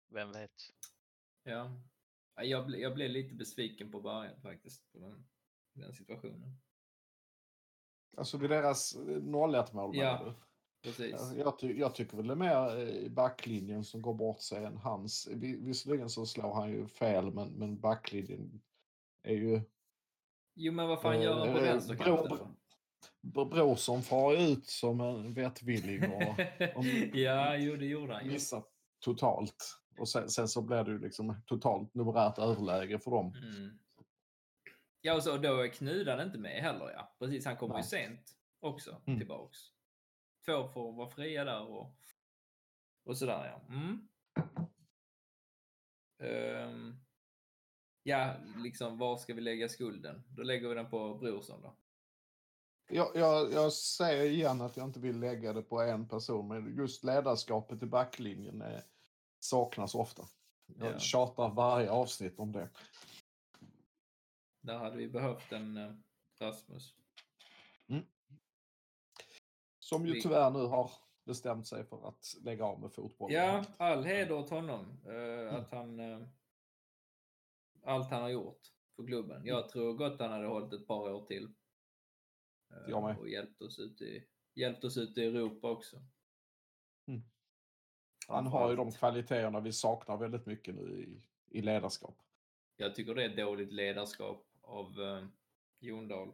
Vem 0.09 0.33
vet? 0.33 0.51
Ja. 1.43 1.81
Ja, 2.35 2.43
Jag, 2.45 2.67
ble, 2.67 2.79
jag 2.79 2.95
blev 2.95 3.11
lite 3.11 3.35
besviken 3.35 3.91
på 3.91 4.01
början 4.01 4.41
faktiskt. 4.41 4.93
På 4.93 4.99
den, 4.99 5.27
den 5.73 5.93
situationen. 5.95 6.57
alltså 8.17 8.39
vid 8.39 8.51
deras 8.51 8.97
0-1 8.97 9.75
mål 9.75 9.97
Ja? 9.97 10.35
Precis. 10.83 11.11
Ja, 11.13 11.35
Jag, 11.35 11.59
ty 11.59 11.79
jag 11.79 11.95
tycker 11.95 12.17
väl 12.17 12.27
det 12.27 12.33
är 12.33 12.37
mer 12.37 12.77
eh, 12.77 12.89
i 12.89 13.11
backlinjen 13.11 13.85
som 13.85 14.03
går 14.03 14.15
bort 14.15 14.41
sig 14.41 14.65
än 14.65 14.77
hans. 14.77 15.29
Vi- 15.35 15.57
Visserligen 15.61 16.11
så 16.11 16.27
slår 16.27 16.55
han 16.55 16.71
ju 16.71 16.87
fel, 16.89 17.31
men, 17.35 17.49
men 17.53 17.81
backlinjen 17.81 18.61
är 19.29 19.35
ju... 19.35 19.61
Jo, 20.55 20.73
men 20.73 20.89
vad 20.89 21.03
fan 21.03 21.15
Eh, 21.15 21.23
gör 21.23 21.39
han 21.39 21.53
på 21.55 21.59
eh, 21.59 21.65
vänsterkanten? 21.65 22.29
Bro- 22.29 22.37
då? 22.37 22.55
Br- 23.45 23.51
Brorsson 23.51 24.03
far 24.03 24.35
ut 24.37 24.67
som 24.67 25.01
en 25.01 25.35
vettvilling 25.35 26.13
och 26.13 26.35
ja, 27.19 27.57
jo, 27.57 27.77
det 27.77 27.87
gjorde 27.87 28.15
han. 28.15 28.29
missar 28.29 28.65
totalt. 29.05 29.81
Och 29.99 30.09
sen, 30.09 30.29
sen 30.29 30.49
så 30.49 30.63
blir 30.63 30.85
det 30.85 30.91
ju 30.91 30.99
liksom 30.99 31.43
totalt 31.47 31.95
numerärt 31.95 32.39
överläge 32.39 32.99
för 32.99 33.11
dem. 33.11 33.35
Mm. 33.35 33.79
Ja, 35.01 35.15
och 35.15 35.23
så 35.23 35.37
då 35.37 35.61
är 35.61 35.69
Knudan 35.69 36.21
inte 36.21 36.39
med 36.39 36.63
heller. 36.63 36.91
Ja. 36.91 37.17
Precis, 37.19 37.45
han 37.47 37.57
kommer 37.57 37.77
ju 37.77 37.83
sent 37.83 38.21
också 38.61 39.03
Mm. 39.07 39.19
tillbaks. 39.19 39.59
Två 40.47 40.69
får 40.69 40.93
vara 40.93 41.11
fria 41.11 41.45
där 41.45 41.63
och, 41.71 41.97
och 43.05 43.17
sådär 43.19 43.47
ja. 43.69 43.75
Mm. 43.75 44.09
Ehm, 46.23 46.97
ja, 48.09 48.35
liksom 48.57 48.99
var 48.99 49.17
ska 49.17 49.35
vi 49.35 49.41
lägga 49.41 49.69
skulden? 49.69 50.23
Då 50.37 50.43
lägger 50.43 50.69
vi 50.69 50.75
den 50.75 50.91
på 50.91 51.15
Brorsson 51.15 51.63
då. 51.63 51.75
Jag, 52.91 53.11
jag, 53.15 53.53
jag 53.53 53.73
säger 53.73 54.31
igen 54.31 54.61
att 54.61 54.77
jag 54.77 54.87
inte 54.87 55.01
vill 55.01 55.19
lägga 55.21 55.53
det 55.53 55.63
på 55.63 55.81
en 55.81 56.09
person, 56.09 56.49
men 56.49 56.77
just 56.77 57.05
ledarskapet 57.05 57.83
i 57.83 57.87
backlinjen 57.87 58.63
är, 58.63 58.83
saknas 59.41 59.95
ofta. 59.95 60.23
Jag 60.67 60.93
Ja. 60.93 60.99
tjatar 60.99 61.51
varje 61.51 61.91
avsnitt 61.91 62.39
om 62.39 62.53
det. 62.53 62.69
Där 64.61 64.79
hade 64.79 64.97
vi 64.97 65.09
behövt 65.09 65.53
en 65.53 65.77
eh, 65.77 65.93
Rasmus. 66.41 66.95
Som 69.79 70.07
ju 70.07 70.21
tyvärr 70.21 70.51
nu 70.51 70.59
har 70.67 70.91
bestämt 71.25 71.67
sig 71.67 71.85
för 71.85 72.09
att 72.09 72.35
lägga 72.41 72.65
av 72.65 72.81
med 72.81 72.93
fotboll. 72.93 73.33
Ja, 73.33 73.65
all 73.77 74.05
heder 74.05 74.33
åt 74.35 74.51
honom. 74.51 75.01
eh, 75.07 75.55
Att 75.55 75.71
han... 75.71 76.01
eh, 76.01 76.21
allt 77.89 78.11
han 78.11 78.23
har 78.23 78.29
gjort 78.29 78.61
för 78.97 79.07
klubben. 79.07 79.47
Jag 79.47 79.69
tror 79.69 79.95
gott 79.95 80.21
han 80.21 80.31
hade 80.31 80.47
hållit 80.47 80.73
ett 80.73 80.87
par 80.87 81.13
år 81.13 81.27
till. 81.27 81.45
Eh, 82.71 82.91
Jag 82.91 83.03
med. 83.03 83.19
Och 83.19 83.29
hjälpt 83.29 83.63
oss 83.63 83.79
ut 83.79 84.03
i, 84.03 84.25
hjälpt 84.55 84.85
oss 84.85 84.97
ut 84.97 85.19
i 85.19 85.25
Europa 85.25 85.71
också. 85.71 85.97
Mm. 87.07 87.23
Han 88.29 88.47
har 88.47 88.71
ju 88.71 88.77
de 88.77 88.93
kvaliteterna 88.93 89.61
vi 89.61 89.73
saknar 89.73 90.17
väldigt 90.17 90.47
mycket 90.47 90.75
nu 90.75 91.03
i, 91.03 91.23
i 91.59 91.63
ledarskap. 91.63 92.23
Jag 92.77 92.95
tycker 92.95 93.15
det 93.15 93.25
är 93.25 93.37
dåligt 93.37 93.73
ledarskap 93.73 94.47
av 94.63 95.01
eh, 95.01 95.27
Jon 95.81 96.09
Dahl. 96.09 96.33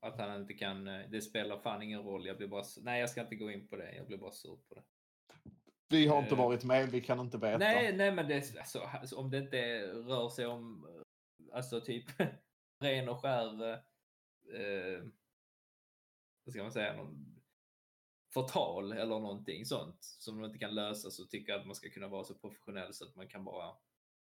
Att 0.00 0.18
han 0.18 0.40
inte 0.40 0.54
kan, 0.54 0.88
eh, 0.88 1.10
det 1.10 1.22
spelar 1.22 1.58
fan 1.58 1.82
ingen 1.82 2.02
roll. 2.02 2.26
Jag 2.26 2.36
blir 2.36 2.48
bara, 2.48 2.64
nej 2.80 3.00
jag 3.00 3.10
ska 3.10 3.20
inte 3.20 3.36
gå 3.36 3.50
in 3.50 3.68
på 3.68 3.76
det. 3.76 3.94
Jag 3.94 4.06
blir 4.06 4.18
bara 4.18 4.32
sur 4.32 4.56
på 4.68 4.74
det. 4.74 4.82
Vi 5.92 6.06
har 6.06 6.18
inte 6.18 6.34
Eh, 6.34 6.38
varit 6.38 6.64
med, 6.64 6.88
vi 6.88 7.00
kan 7.00 7.20
inte 7.20 7.38
veta. 7.38 7.58
Nej, 7.58 7.96
nej 7.96 8.12
men 8.12 8.28
det, 8.28 8.58
alltså, 8.58 8.78
alltså, 8.78 9.16
om 9.16 9.30
det 9.30 9.38
inte 9.38 9.86
rör 9.86 10.28
sig 10.28 10.46
om 10.46 10.86
eh, 10.86 11.56
alltså 11.56 11.80
typ 11.80 12.04
ren 12.80 13.08
och 13.08 13.20
skär 13.20 13.70
eh, 13.70 13.78
eh, 14.60 15.02
vad 16.44 16.52
ska 16.52 16.62
man 16.62 16.72
säga, 16.72 16.96
någon 16.96 17.42
förtal 18.34 18.92
eller 18.92 19.20
någonting 19.20 19.66
sånt 19.66 19.98
som 20.00 20.40
de 20.40 20.44
inte 20.44 20.58
kan 20.58 20.74
lösa 20.74 21.10
så 21.10 21.26
tycker 21.26 21.52
jag 21.52 21.60
att 21.60 21.66
man 21.66 21.74
ska 21.74 21.90
kunna 21.90 22.08
vara 22.08 22.24
så 22.24 22.34
professionell 22.34 22.94
så 22.94 23.04
att 23.04 23.16
man 23.16 23.28
kan 23.28 23.44
bara 23.44 23.76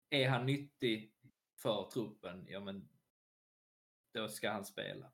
är 0.09 0.29
han 0.29 0.45
nyttig 0.45 1.13
för 1.61 1.89
truppen, 1.93 2.45
ja 2.47 2.59
men 2.59 2.89
då 4.13 4.27
ska 4.27 4.51
han 4.51 4.65
spela. 4.65 5.11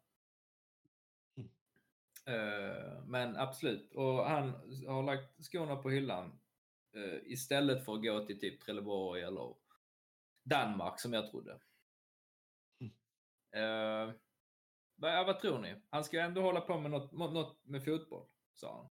Eh, 2.30 3.04
men 3.06 3.38
absolut, 3.38 3.94
och 3.94 4.26
han 4.26 4.54
har 4.88 5.04
lagt 5.04 5.44
skorna 5.46 5.76
på 5.76 5.90
hyllan 5.90 6.40
eh, 6.96 7.32
istället 7.32 7.86
för 7.86 7.94
att 7.94 8.04
gå 8.04 8.26
till 8.26 8.40
typ 8.40 8.62
Trelleborg 8.62 9.22
eller 9.22 9.56
Danmark 10.44 11.00
som 11.00 11.14
jag 11.14 11.32
trodde. 11.32 11.60
Mm. 12.80 12.94
Eh, 13.52 14.16
vad, 14.96 15.26
vad 15.26 15.40
tror 15.40 15.60
ni? 15.60 15.82
Han 15.90 16.04
ska 16.04 16.22
ändå 16.22 16.42
hålla 16.42 16.62
på 16.62 16.80
med 16.80 16.92
något, 16.92 17.12
något 17.12 17.66
med 17.66 17.86
fotboll, 17.86 18.28
sa 18.54 18.78
han. 18.78 18.90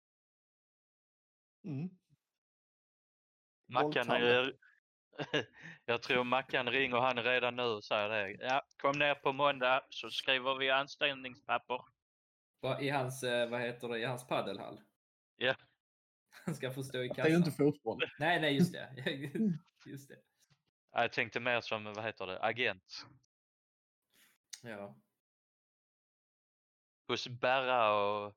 Mm. 1.74 1.90
Mackan 3.66 4.10
är... 4.10 4.58
Jag 5.86 6.02
tror 6.02 6.24
Mackan 6.24 6.72
ringer 6.72 6.98
han 6.98 7.24
redan 7.24 7.56
nu 7.56 7.64
och 7.64 7.84
säger 7.84 8.10
det. 8.10 8.46
Ja, 8.46 8.66
kom 8.78 9.00
ner 9.00 9.16
på 9.16 9.34
måndag 9.34 9.86
så 9.90 10.10
skriver 10.10 10.56
vi 10.56 10.70
anställningspapper. 10.70 11.93
I 12.82 12.90
hans, 12.90 13.24
eh, 13.24 13.50
vad 13.50 13.62
heter 13.62 13.88
det, 13.90 14.00
i 14.00 14.04
hans 14.06 14.28
paddelhall. 14.28 14.82
Ja. 15.36 15.56
Han 16.46 16.56
ska 16.56 16.72
få 16.72 16.84
stå 16.84 17.04
i 17.04 17.08
Det 17.08 17.14
kassan. 17.14 17.26
är 17.26 17.30
ju 17.30 17.36
inte 17.38 17.52
fotboll. 17.52 18.00
Nej, 18.20 18.42
nej, 18.42 18.56
just 18.56 18.74
det. 18.74 18.90
just 19.86 20.10
det. 20.10 20.22
Jag 20.92 21.14
tänkte 21.14 21.40
mer 21.40 21.62
som, 21.62 21.84
vad 21.84 22.04
heter 22.04 22.28
det, 22.28 22.40
agent. 22.44 23.06
Ja. 24.64 24.96
Hos 27.08 27.28
Berra 27.28 27.94
och 28.02 28.36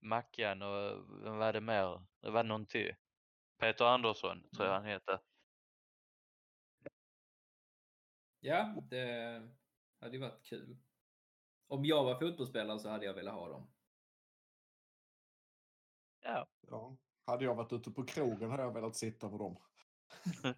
Mackan 0.00 0.62
och 0.62 1.10
vem 1.24 1.36
var 1.36 1.52
det 1.52 1.60
mer? 1.60 2.06
Det 2.20 2.30
var 2.30 2.44
någon 2.44 2.66
till. 2.66 2.94
Peter 3.58 3.84
Andersson 3.84 4.50
tror 4.50 4.66
jag 4.66 4.74
han 4.74 4.84
heter. 4.84 5.20
ja, 8.40 8.74
det 8.90 9.42
hade 10.00 10.16
ju 10.16 10.22
varit 10.22 10.42
kul. 10.44 10.76
Om 11.70 11.84
jag 11.84 12.04
var 12.04 12.20
fotbollsspelare 12.20 12.78
så 12.78 12.88
hade 12.88 13.06
jag 13.06 13.14
velat 13.14 13.34
ha 13.34 13.48
dem. 13.48 13.70
Ja. 16.20 16.46
Ja. 16.60 16.96
Hade 17.26 17.44
jag 17.44 17.54
varit 17.54 17.72
ute 17.72 17.90
på 17.90 18.04
krogen 18.06 18.50
hade 18.50 18.62
jag 18.62 18.74
velat 18.74 18.96
sitta 18.96 19.30
med 19.30 19.38
dem. 19.38 19.56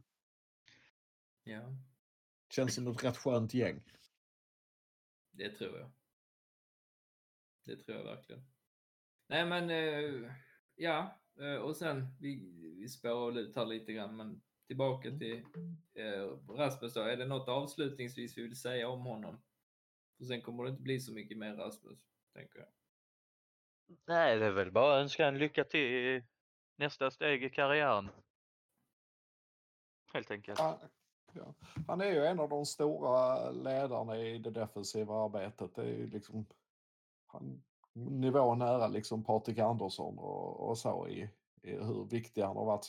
Ja, 1.44 1.62
Känns 2.50 2.74
som 2.74 2.86
ett 2.86 3.04
rätt 3.04 3.16
skönt 3.16 3.54
gäng. 3.54 3.82
det 5.30 5.50
tror 5.50 5.78
jag. 5.78 5.90
Det 7.64 7.76
tror 7.76 7.98
jag 7.98 8.04
verkligen. 8.04 8.42
Nej, 9.28 9.46
men 9.46 9.70
eh, 9.70 10.32
ja, 10.74 11.20
eh, 11.40 11.54
och 11.54 11.76
sen 11.76 12.06
vi, 12.20 12.52
vi 12.80 12.88
spårar 12.88 13.38
ut 13.38 13.56
här 13.56 13.66
lite 13.66 13.92
grann, 13.92 14.16
men 14.16 14.42
tillbaka 14.66 15.10
till 15.10 15.44
eh, 15.94 16.24
Rasmus 16.48 16.94
då. 16.94 17.00
Är 17.00 17.16
det 17.16 17.26
något 17.26 17.48
avslutningsvis 17.48 18.38
vi 18.38 18.42
vill 18.42 18.60
säga 18.60 18.88
om 18.88 19.00
honom? 19.00 19.42
För 20.22 20.26
sen 20.26 20.42
kommer 20.42 20.64
det 20.64 20.70
inte 20.70 20.82
bli 20.82 21.00
så 21.00 21.12
mycket 21.12 21.38
mer 21.38 21.54
Rasmus, 21.54 21.98
tänker 22.34 22.58
jag. 22.58 22.68
Nej, 24.06 24.38
det 24.38 24.46
är 24.46 24.50
väl 24.50 24.70
bara 24.70 24.96
att 24.96 25.02
önska 25.02 25.26
en 25.26 25.38
lycka 25.38 25.64
till 25.64 25.80
i 25.80 26.24
nästa 26.76 27.10
steg 27.10 27.44
i 27.44 27.50
karriären. 27.50 28.08
Helt 30.12 30.30
enkelt. 30.30 30.58
Han, 30.58 30.78
ja. 31.32 31.54
han 31.86 32.00
är 32.00 32.10
ju 32.10 32.26
en 32.26 32.40
av 32.40 32.48
de 32.48 32.66
stora 32.66 33.50
ledarna 33.50 34.18
i 34.18 34.38
det 34.38 34.50
defensiva 34.50 35.24
arbetet. 35.24 35.74
Det 35.74 35.82
är 35.82 35.86
ju 35.86 36.06
liksom 36.06 36.46
han, 37.26 37.62
nivå 37.92 38.54
nära 38.54 38.88
liksom 38.88 39.24
Patrik 39.24 39.58
Andersson 39.58 40.18
och, 40.18 40.68
och 40.68 40.78
så 40.78 41.08
i, 41.08 41.28
i 41.62 41.70
hur 41.70 42.04
viktig 42.10 42.42
han 42.42 42.56
har 42.56 42.64
varit 42.64 42.86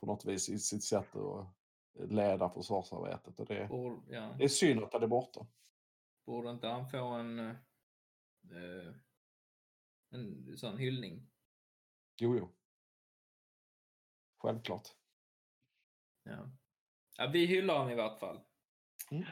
på 0.00 0.06
något 0.06 0.24
vis 0.24 0.48
i 0.48 0.58
sitt 0.58 0.84
sätt 0.84 1.16
att 1.16 1.46
leda 2.10 2.50
försvarsarbetet. 2.50 3.40
Och 3.40 3.46
det, 3.46 3.68
Borde, 3.68 3.96
ja, 4.08 4.34
det 4.38 4.44
är 4.44 4.48
synd 4.48 4.84
att 4.84 4.92
han 4.92 5.02
är 5.02 5.06
borta. 5.06 5.46
Borde 6.30 6.50
inte 6.50 6.66
han 6.66 6.88
få 6.88 7.06
en, 7.06 7.38
eh, 7.38 8.94
en 10.10 10.56
sån 10.56 10.78
hyllning? 10.78 11.30
Jo, 12.20 12.36
jo. 12.36 12.56
Självklart. 14.38 14.88
Ja. 16.22 16.50
ja, 17.16 17.30
vi 17.32 17.46
hyllar 17.46 17.78
honom 17.78 17.92
i 17.92 17.94
vart 17.94 18.18
fall. 18.18 18.40
Mm. 19.10 19.24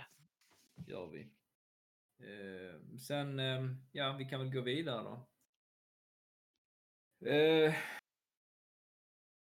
Gör 0.87 1.07
vi. 1.07 1.21
Eh, 2.19 2.97
sen, 2.99 3.39
eh, 3.39 3.63
ja, 3.93 4.17
vi 4.19 4.25
kan 4.25 4.41
väl 4.41 4.53
gå 4.53 4.61
vidare 4.61 5.03
då. 5.03 5.29
Eh, 7.29 7.75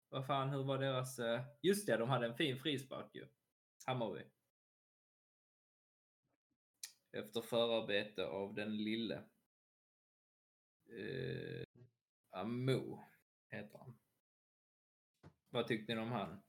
vad 0.09 0.27
fan, 0.27 0.49
hur 0.49 0.63
var 0.63 0.77
deras... 0.77 1.19
Eh, 1.19 1.45
just 1.61 1.87
det, 1.87 1.97
de 1.97 2.09
hade 2.09 2.25
en 2.27 2.37
fin 2.37 2.59
frispark 2.59 3.15
ju. 3.15 3.27
Hammarby. 3.85 4.36
Efter 7.17 7.41
förarbete 7.41 8.25
av 8.25 8.53
den 8.53 8.77
lille. 8.77 9.23
Eh, 10.89 11.65
Amo 12.29 13.03
heter 13.49 13.77
han. 13.77 13.97
Vad 15.49 15.67
tyckte 15.67 15.95
ni 15.95 16.01
om 16.01 16.11
han? 16.11 16.43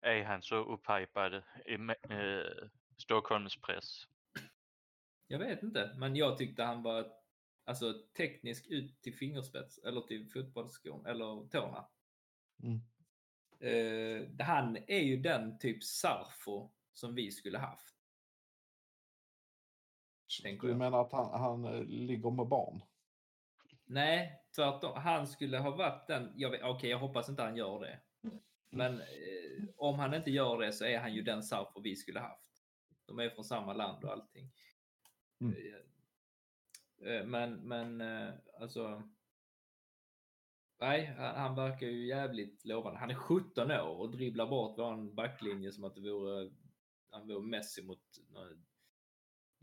Är 0.00 0.24
han 0.24 0.42
så 0.42 0.56
upphypad 0.56 1.34
i 1.66 1.74
eh, 2.10 2.68
Stockholmspress? 2.96 4.08
Jag 5.26 5.38
vet 5.38 5.62
inte, 5.62 5.94
men 5.96 6.16
jag 6.16 6.38
tyckte 6.38 6.62
han 6.62 6.82
var 6.82 7.12
alltså 7.64 8.06
teknisk 8.16 8.66
ut 8.66 9.02
till 9.02 9.14
fingerspets 9.14 9.78
eller 9.78 10.00
till 10.00 10.30
fotbollsskon 10.30 11.06
eller 11.06 11.48
tårna. 11.48 11.88
Mm. 12.62 12.80
Eh, 13.60 14.46
han 14.46 14.76
är 14.76 15.02
ju 15.02 15.16
den 15.16 15.58
typ 15.58 15.84
Sarfo 15.84 16.70
som 16.92 17.14
vi 17.14 17.30
skulle 17.30 17.58
haft. 17.58 17.93
Tänker 20.42 20.62
Du 20.66 20.68
jag. 20.72 20.78
menar 20.78 21.00
att 21.00 21.12
han, 21.12 21.40
han 21.40 21.64
eh, 21.64 21.82
ligger 21.84 22.30
med 22.30 22.46
barn? 22.46 22.82
Nej, 23.86 24.40
tvärtom. 24.56 24.92
Han 24.96 25.26
skulle 25.26 25.58
ha 25.58 25.70
varit 25.70 26.06
den. 26.06 26.44
Okej, 26.62 26.90
jag 26.90 26.98
hoppas 26.98 27.28
inte 27.28 27.42
han 27.42 27.56
gör 27.56 27.80
det. 27.80 28.00
Men 28.70 29.00
eh, 29.00 29.64
om 29.76 29.98
han 29.98 30.14
inte 30.14 30.30
gör 30.30 30.58
det 30.58 30.72
så 30.72 30.84
är 30.84 30.98
han 30.98 31.14
ju 31.14 31.22
den 31.22 31.42
Sarfo 31.42 31.80
vi 31.80 31.96
skulle 31.96 32.20
haft. 32.20 32.62
De 33.06 33.18
är 33.18 33.30
från 33.30 33.44
samma 33.44 33.72
land 33.72 34.04
och 34.04 34.12
allting. 34.12 34.50
Mm. 35.40 35.54
Eh, 35.54 37.12
eh, 37.12 37.26
Men, 37.26 37.54
men 37.68 38.00
eh, 38.00 38.34
alltså. 38.60 39.02
Nej, 40.80 41.06
han, 41.18 41.36
han 41.36 41.54
verkar 41.54 41.86
ju 41.86 42.06
jävligt 42.06 42.64
lovande. 42.64 42.98
Han 42.98 43.10
är 43.10 43.14
17 43.14 43.70
år 43.70 43.98
och 44.00 44.10
dribblar 44.10 44.46
bort 44.46 44.78
vår 44.78 45.14
backlinje 45.14 45.72
som 45.72 45.84
att 45.84 45.94
det 45.94 46.00
vore, 46.00 46.50
han 47.10 47.28
vore 47.28 47.46
Messi 47.46 47.82
mot 47.82 48.02
några 48.28 48.48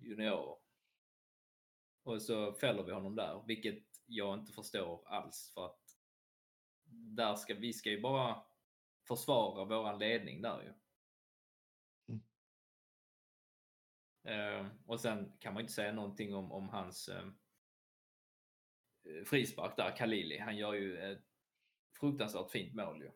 juniorer. 0.02 0.56
Och 2.04 2.22
så 2.22 2.54
fäller 2.54 2.84
vi 2.84 2.92
honom 2.92 3.16
där, 3.16 3.44
vilket 3.48 3.84
jag 4.06 4.40
inte 4.40 4.54
förstår 4.54 5.08
alls 5.08 5.52
för 5.54 5.66
att 5.66 5.98
där 6.90 7.36
ska, 7.36 7.54
vi 7.54 7.74
ska 7.74 7.90
ju 7.90 8.02
bara 8.02 8.44
försvara 9.08 9.66
våran 9.66 10.00
ledning 10.00 10.42
där 10.42 10.62
ju. 10.62 10.74
Mm. 12.08 12.22
Eh, 14.24 14.68
och 14.86 15.00
sen 15.00 15.38
kan 15.40 15.54
man 15.54 15.62
inte 15.62 15.74
säga 15.74 15.92
någonting 15.92 16.36
om, 16.36 16.52
om 16.52 16.70
hans 16.70 17.10
eh, 17.10 17.26
frispark 19.26 19.78
där, 19.78 19.96
Khalili. 19.98 20.38
Han 20.38 20.58
gör 20.58 20.74
ju 20.74 20.98
ett 20.98 21.26
fruktansvärt 22.00 22.52
fint 22.52 22.76
mål 22.76 23.02
ju. 23.02 23.12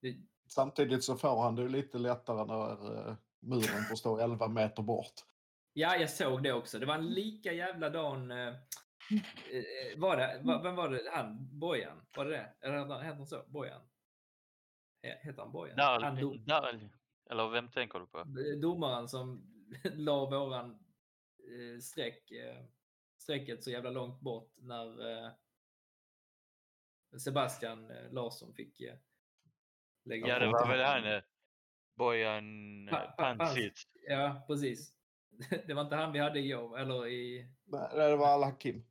Det, 0.00 0.16
Samtidigt 0.48 1.04
så 1.04 1.16
får 1.16 1.42
han 1.42 1.54
det 1.54 1.62
ju 1.62 1.68
lite 1.68 1.98
lättare 1.98 2.44
när 2.44 3.08
eh, 3.08 3.16
muren 3.40 3.84
får 3.88 3.96
stå 3.96 4.18
11 4.18 4.48
meter 4.48 4.82
bort. 4.82 5.12
Ja, 5.72 5.96
jag 5.96 6.10
såg 6.10 6.42
det 6.42 6.52
också. 6.52 6.78
Det 6.78 6.86
var 6.86 6.94
en 6.94 7.06
lika 7.08 7.52
jävla 7.52 7.90
dan... 7.90 8.30
Eh, 8.30 8.48
eh, 8.48 8.54
var 9.98 10.16
det, 10.16 10.40
va, 10.44 10.62
vem 10.62 10.74
var 10.76 10.88
det? 10.88 11.10
Han? 11.12 11.58
Bojan? 11.58 12.06
Var 12.16 12.24
det 12.24 12.30
det? 12.30 12.54
Eller 12.60 12.98
heter 13.02 13.14
han- 13.16 13.26
så? 13.26 13.44
Bojan? 13.48 13.80
He- 15.02 15.18
Heter 15.26 15.42
han 15.42 15.52
Bojan? 15.52 15.76
Där, 15.76 16.00
Han 16.00 16.16
dom, 16.16 16.44
där, 16.44 16.90
eller 17.30 17.48
vem 17.48 17.68
tänker 17.70 17.98
du 17.98 18.06
på? 18.06 18.24
domaren 18.62 19.08
som 19.08 19.46
la 19.84 20.24
våran 20.26 20.70
eh, 21.38 21.80
streck, 21.80 22.30
eh, 22.30 22.64
strecket 23.18 23.64
så 23.64 23.70
jävla 23.70 23.90
långt 23.90 24.20
bort 24.20 24.52
när 24.56 25.10
eh, 25.26 25.30
Sebastian 27.18 27.90
eh, 27.90 28.12
Larsson 28.12 28.54
fick 28.54 28.80
eh, 28.80 28.94
lägga 30.04 30.26
Ja, 30.28 30.38
det 30.38 30.46
var 30.46 30.68
väl 30.68 30.84
han 30.84 31.04
eh, 31.04 31.22
Bojan 31.96 32.88
eh, 32.88 32.94
Pa- 32.94 33.14
pa- 33.16 33.36
Pancic. 33.36 33.86
Ja, 34.08 34.44
precis. 34.46 34.94
Det 35.66 35.74
var 35.74 35.82
inte 35.82 35.96
han 35.96 36.12
vi 36.12 36.18
hade 36.18 36.38
igår, 36.40 36.78
eller 36.78 37.06
i 37.06 37.48
Nej, 37.64 37.88
det 37.94 38.16
var 38.16 38.26
Al 38.28 38.42
Hakim. 38.42 38.84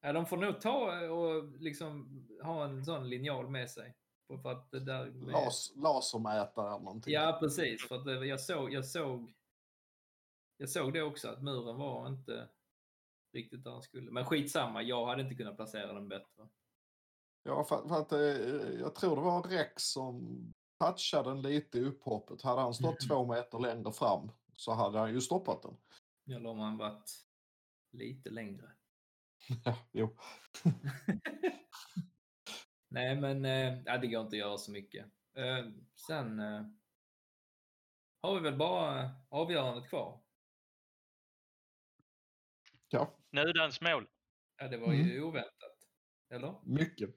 Ja, 0.00 0.12
de 0.12 0.26
får 0.26 0.36
nog 0.36 0.60
ta 0.60 1.00
och 1.10 1.44
liksom 1.60 2.08
ha 2.42 2.64
en 2.64 2.84
sån 2.84 3.08
linjal 3.08 3.48
med 3.48 3.70
sig. 3.70 3.96
För 4.42 4.50
att 4.50 4.70
det 4.70 4.80
där 4.80 5.06
med... 5.06 5.32
Las, 5.32 5.72
lasermätare 5.76 6.68
eller 6.68 6.78
någonting. 6.84 7.12
Ja, 7.14 7.36
precis. 7.40 7.88
För 7.88 7.96
att 7.96 8.04
det- 8.04 8.26
jag 8.26 8.40
såg, 8.40 8.72
jag 8.72 8.84
såg 8.86 9.32
jag 10.58 10.68
såg 10.68 10.92
det 10.92 11.02
också, 11.02 11.28
att 11.28 11.42
muren 11.42 11.76
var 11.76 12.08
inte 12.08 12.48
riktigt 13.32 13.64
där 13.64 13.70
den 13.70 13.82
skulle. 13.82 14.10
Men 14.10 14.24
skitsamma, 14.24 14.82
jag 14.82 15.06
hade 15.06 15.22
inte 15.22 15.34
kunnat 15.34 15.56
placera 15.56 15.92
den 15.92 16.08
bättre. 16.08 16.48
Ja, 17.42 17.64
för, 17.64 17.88
för 17.88 17.94
att 18.00 18.12
eh, 18.12 18.80
jag 18.80 18.94
tror 18.94 19.16
det 19.16 19.22
var 19.22 19.42
Rex 19.42 19.82
som 19.82 20.38
touchade 20.78 21.30
den 21.30 21.42
lite 21.42 21.78
i 21.78 21.84
upphoppet. 21.84 22.42
Hade 22.42 22.60
han 22.60 22.74
stått 22.74 23.00
två 23.08 23.26
meter 23.26 23.58
längre 23.58 23.92
fram 23.92 24.30
så 24.56 24.72
hade 24.72 24.98
han 24.98 25.14
ju 25.14 25.20
stoppat 25.20 25.62
den. 25.62 25.76
Eller 26.36 26.48
om 26.48 26.58
han 26.58 26.76
varit 26.76 27.10
lite 27.92 28.30
längre. 28.30 28.72
Ja, 29.64 29.78
jo. 29.92 30.16
Nej, 32.88 33.20
men 33.20 33.44
ja, 33.84 33.98
det 33.98 34.06
går 34.06 34.20
inte 34.20 34.36
att 34.36 34.38
göra 34.38 34.58
så 34.58 34.72
mycket. 34.72 35.06
Eh, 35.36 35.66
sen 36.06 36.40
eh, 36.40 36.62
har 38.22 38.34
vi 38.34 38.40
väl 38.40 38.56
bara 38.56 39.10
avgörandet 39.28 39.88
kvar. 39.88 40.20
Ja, 42.88 43.18
Nudans 43.30 43.80
mål. 43.80 44.08
Ja, 44.56 44.68
det 44.68 44.76
var 44.76 44.92
ju 44.92 45.22
oväntat. 45.22 45.88
Eller? 46.30 46.54
mycket. 46.64 47.10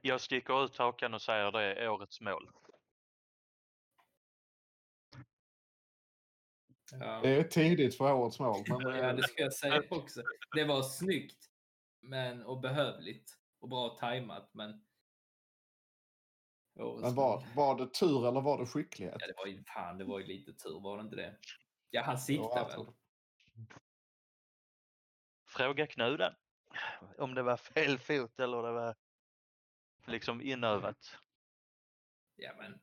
Jag 0.00 0.20
sticker 0.20 0.64
ut 0.64 0.76
hakan 0.76 1.14
och 1.14 1.22
säger 1.22 1.52
det 1.52 1.74
är 1.74 1.88
årets 1.88 2.20
mål. 2.20 2.50
Det 6.90 7.28
är 7.28 7.44
tidigt 7.44 7.96
för 7.96 8.12
årets 8.12 8.40
mål. 8.40 8.64
Men, 8.68 8.80
Ja, 8.80 9.10
eh, 9.10 9.16
det 9.16 9.22
ska 9.22 9.42
jag 9.42 9.52
säga 9.52 9.82
också. 9.90 10.22
Det 10.56 10.64
var 10.64 10.82
snyggt 10.82 11.50
men, 12.00 12.42
och 12.42 12.60
behövligt 12.60 13.38
och 13.58 13.68
bra 13.68 13.88
tajmat, 13.88 14.50
men... 14.52 14.82
Men 16.74 17.14
var, 17.14 17.46
var 17.54 17.78
det 17.78 17.94
tur 17.94 18.28
eller 18.28 18.40
var 18.40 18.58
det 18.58 18.66
skicklighet? 18.66 19.16
Ja, 19.20 19.26
det 19.26 19.34
var 19.36 19.46
ju 19.46 19.64
fan, 19.64 19.98
det 19.98 20.04
var 20.04 20.18
ju 20.18 20.26
lite 20.26 20.52
tur, 20.52 20.80
var 20.80 20.96
det 20.96 21.02
inte 21.02 21.16
det? 21.16 21.36
Ja, 21.90 22.02
han 22.02 22.18
Ja, 22.28 22.52
jag 22.56 22.84
väl. 22.84 22.92
Fråga 25.46 25.86
Knuden. 25.86 26.32
Om 27.18 27.34
det 27.34 27.42
var 27.42 27.56
fel 27.56 27.98
fot 27.98 28.40
eller 28.40 28.62
det 28.62 28.72
var 28.72 28.94
liksom 30.06 30.42
inövat. 30.42 31.18
Ja, 32.36 32.50
men... 32.58 32.80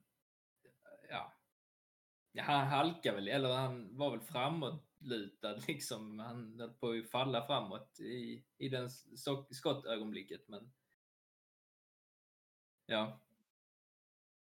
Ja. 2.36 2.44
Han 2.44 2.68
halkade 2.68 3.16
väl, 3.16 3.28
eller 3.28 3.54
han 3.54 3.98
var 3.98 4.12
väl 4.12 4.20
framåtlutad 4.22 5.54
liksom. 5.68 6.20
Han 6.20 6.60
höll 6.60 6.70
på 6.74 6.90
att 6.92 7.10
falla 7.12 7.46
framåt 7.46 8.00
i, 8.00 8.44
i 8.58 8.70
den 8.70 8.90
skottögonblicket, 9.52 10.48
men... 10.48 10.72
Ja. 12.86 13.20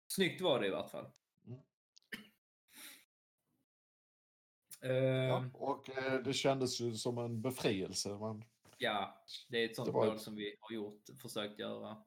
Snyggt 0.08 0.42
var 0.42 0.60
det 0.62 0.68
i 0.68 0.72
vart 0.72 0.92
fall. 0.92 1.12
Mm. 1.46 1.60
Ehm, 4.82 5.28
Ja, 5.30 5.50
och 5.54 5.90
eh, 5.90 6.20
det 6.24 6.34
kändes 6.34 6.82
ju 6.82 6.94
som 6.94 7.18
en 7.18 7.42
befrielse. 7.42 8.10
Man, 8.10 8.46
Ja, 8.78 9.26
det 9.50 9.58
är 9.58 9.66
ett 9.70 9.76
sånt 9.76 9.94
mål 9.94 10.16
ett- 10.16 10.22
som 10.22 10.36
vi 10.36 10.58
har 10.62 10.76
gjort, 10.76 11.04
försökt 11.22 11.60
göra. 11.60 12.04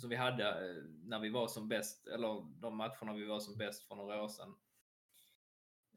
Som 0.00 0.10
vi 0.10 0.16
hade 0.16 0.70
eh, 0.70 0.82
när 0.84 1.18
vi 1.20 1.28
var 1.28 1.48
som 1.48 1.68
bäst, 1.68 2.06
eller 2.06 2.60
de 2.60 2.76
matcherna 2.76 3.12
vi 3.12 3.24
var 3.24 3.40
som 3.40 3.58
bäst 3.58 3.84
för 3.84 3.94
några 3.94 4.22
år 4.22 4.28
sedan. 4.28 4.54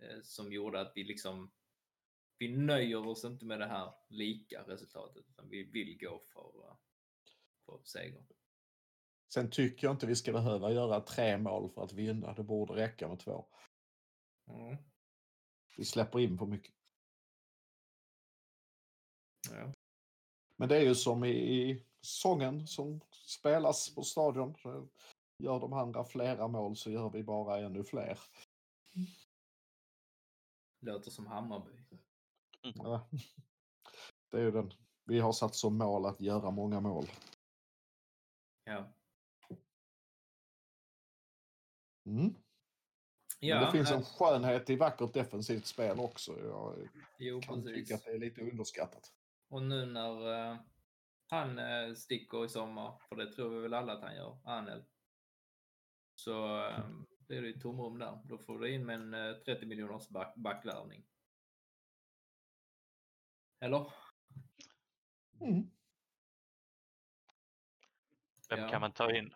Eh, 0.01 0.21
som 0.23 0.53
gjorde 0.53 0.81
att 0.81 0.91
vi 0.95 1.03
liksom, 1.03 1.51
vi 2.37 2.57
nöjer 2.57 3.07
oss 3.07 3.25
inte 3.25 3.45
med 3.45 3.59
det 3.59 3.67
här 3.67 3.93
lika 4.09 4.61
resultatet, 4.61 5.25
utan 5.29 5.49
vi 5.49 5.63
vill 5.63 5.97
gå 5.99 6.19
för, 6.33 6.69
eh, 6.69 6.75
för 7.65 7.81
seger. 7.83 8.25
sen 9.33 9.51
tycker 9.51 9.87
jag 9.87 9.93
inte 9.93 10.07
vi 10.07 10.15
ska 10.15 10.31
behöva 10.31 10.71
göra 10.71 11.01
tre 11.01 11.37
mål 11.37 11.69
för 11.69 11.83
att 11.83 11.93
vinna. 11.93 12.33
Det 12.33 12.43
borde 12.43 12.73
räcka 12.73 13.07
med 13.07 13.19
två. 13.19 13.45
Mm. 14.47 14.77
Vi 15.77 15.85
släpper 15.85 16.19
in 16.19 16.37
för 16.37 16.45
mycket. 16.45 16.73
Ja. 19.49 19.73
Men 20.55 20.69
det 20.69 20.77
är 20.77 20.81
ju 20.81 20.95
som 20.95 21.25
i, 21.25 21.85
sången 22.01 22.67
som 22.67 23.01
spelas 23.11 23.95
på 23.95 24.03
stadion. 24.03 24.55
Gör 25.37 25.59
de 25.59 25.73
andra 25.73 26.05
flera 26.05 26.47
mål 26.47 26.75
så 26.75 26.91
gör 26.91 27.09
vi 27.09 27.23
bara 27.23 27.59
ännu 27.59 27.83
fler. 27.83 28.19
Låter 30.81 31.11
som 31.11 31.27
Hammarby. 31.27 31.71
Ja. 32.61 33.09
Det 34.31 34.37
är 34.37 34.41
ju 34.41 34.51
den. 34.51 34.73
Vi 35.05 35.19
har 35.19 35.31
satt 35.31 35.55
som 35.55 35.77
mål 35.77 36.05
att 36.05 36.21
göra 36.21 36.51
många 36.51 36.79
mål. 36.79 37.05
Ja. 38.63 38.93
Mm. 42.05 42.35
Ja, 43.39 43.55
Men 43.55 43.65
det 43.65 43.71
finns 43.71 43.91
en 43.91 44.03
skönhet 44.03 44.69
i 44.69 44.75
vackert 44.75 45.13
defensivt 45.13 45.65
spel 45.65 45.99
också. 45.99 46.39
Jag 46.39 46.89
jo, 47.19 47.41
kan 47.41 47.63
precis. 47.63 47.75
tycka 47.75 47.95
att 47.95 48.03
det 48.03 48.11
är 48.11 48.19
lite 48.19 48.41
underskattat. 48.41 49.13
Och 49.49 49.63
nu 49.63 49.85
när 49.85 50.33
eh, 50.51 50.57
han 51.27 51.59
eh, 51.59 51.93
sticker 51.93 52.45
i 52.45 52.49
sommar, 52.49 53.01
för 53.09 53.15
det 53.15 53.33
tror 53.33 53.49
vi 53.49 53.61
väl 53.61 53.73
alla 53.73 53.93
att 53.93 54.01
han 54.01 54.15
gör, 54.15 54.37
Anel. 54.43 54.83
Så 56.15 56.67
eh, 56.67 56.89
blir 57.31 57.41
det 57.41 57.47
ju 57.47 57.59
tomrum 57.59 57.99
där. 57.99 58.19
Då 58.23 58.37
får 58.37 58.59
du 58.59 58.73
in 58.73 58.85
med 58.85 58.95
en 58.95 59.13
eh, 59.13 59.33
30 59.33 59.65
miljoners 59.65 60.09
back, 60.09 60.35
backvärvning. 60.35 61.05
Eller? 63.59 63.93
Mm. 65.41 65.71
Vem 68.49 68.59
Ja. 68.59 68.69
kan 68.69 68.81
man 68.81 68.91
ta 68.91 69.15
in? 69.15 69.33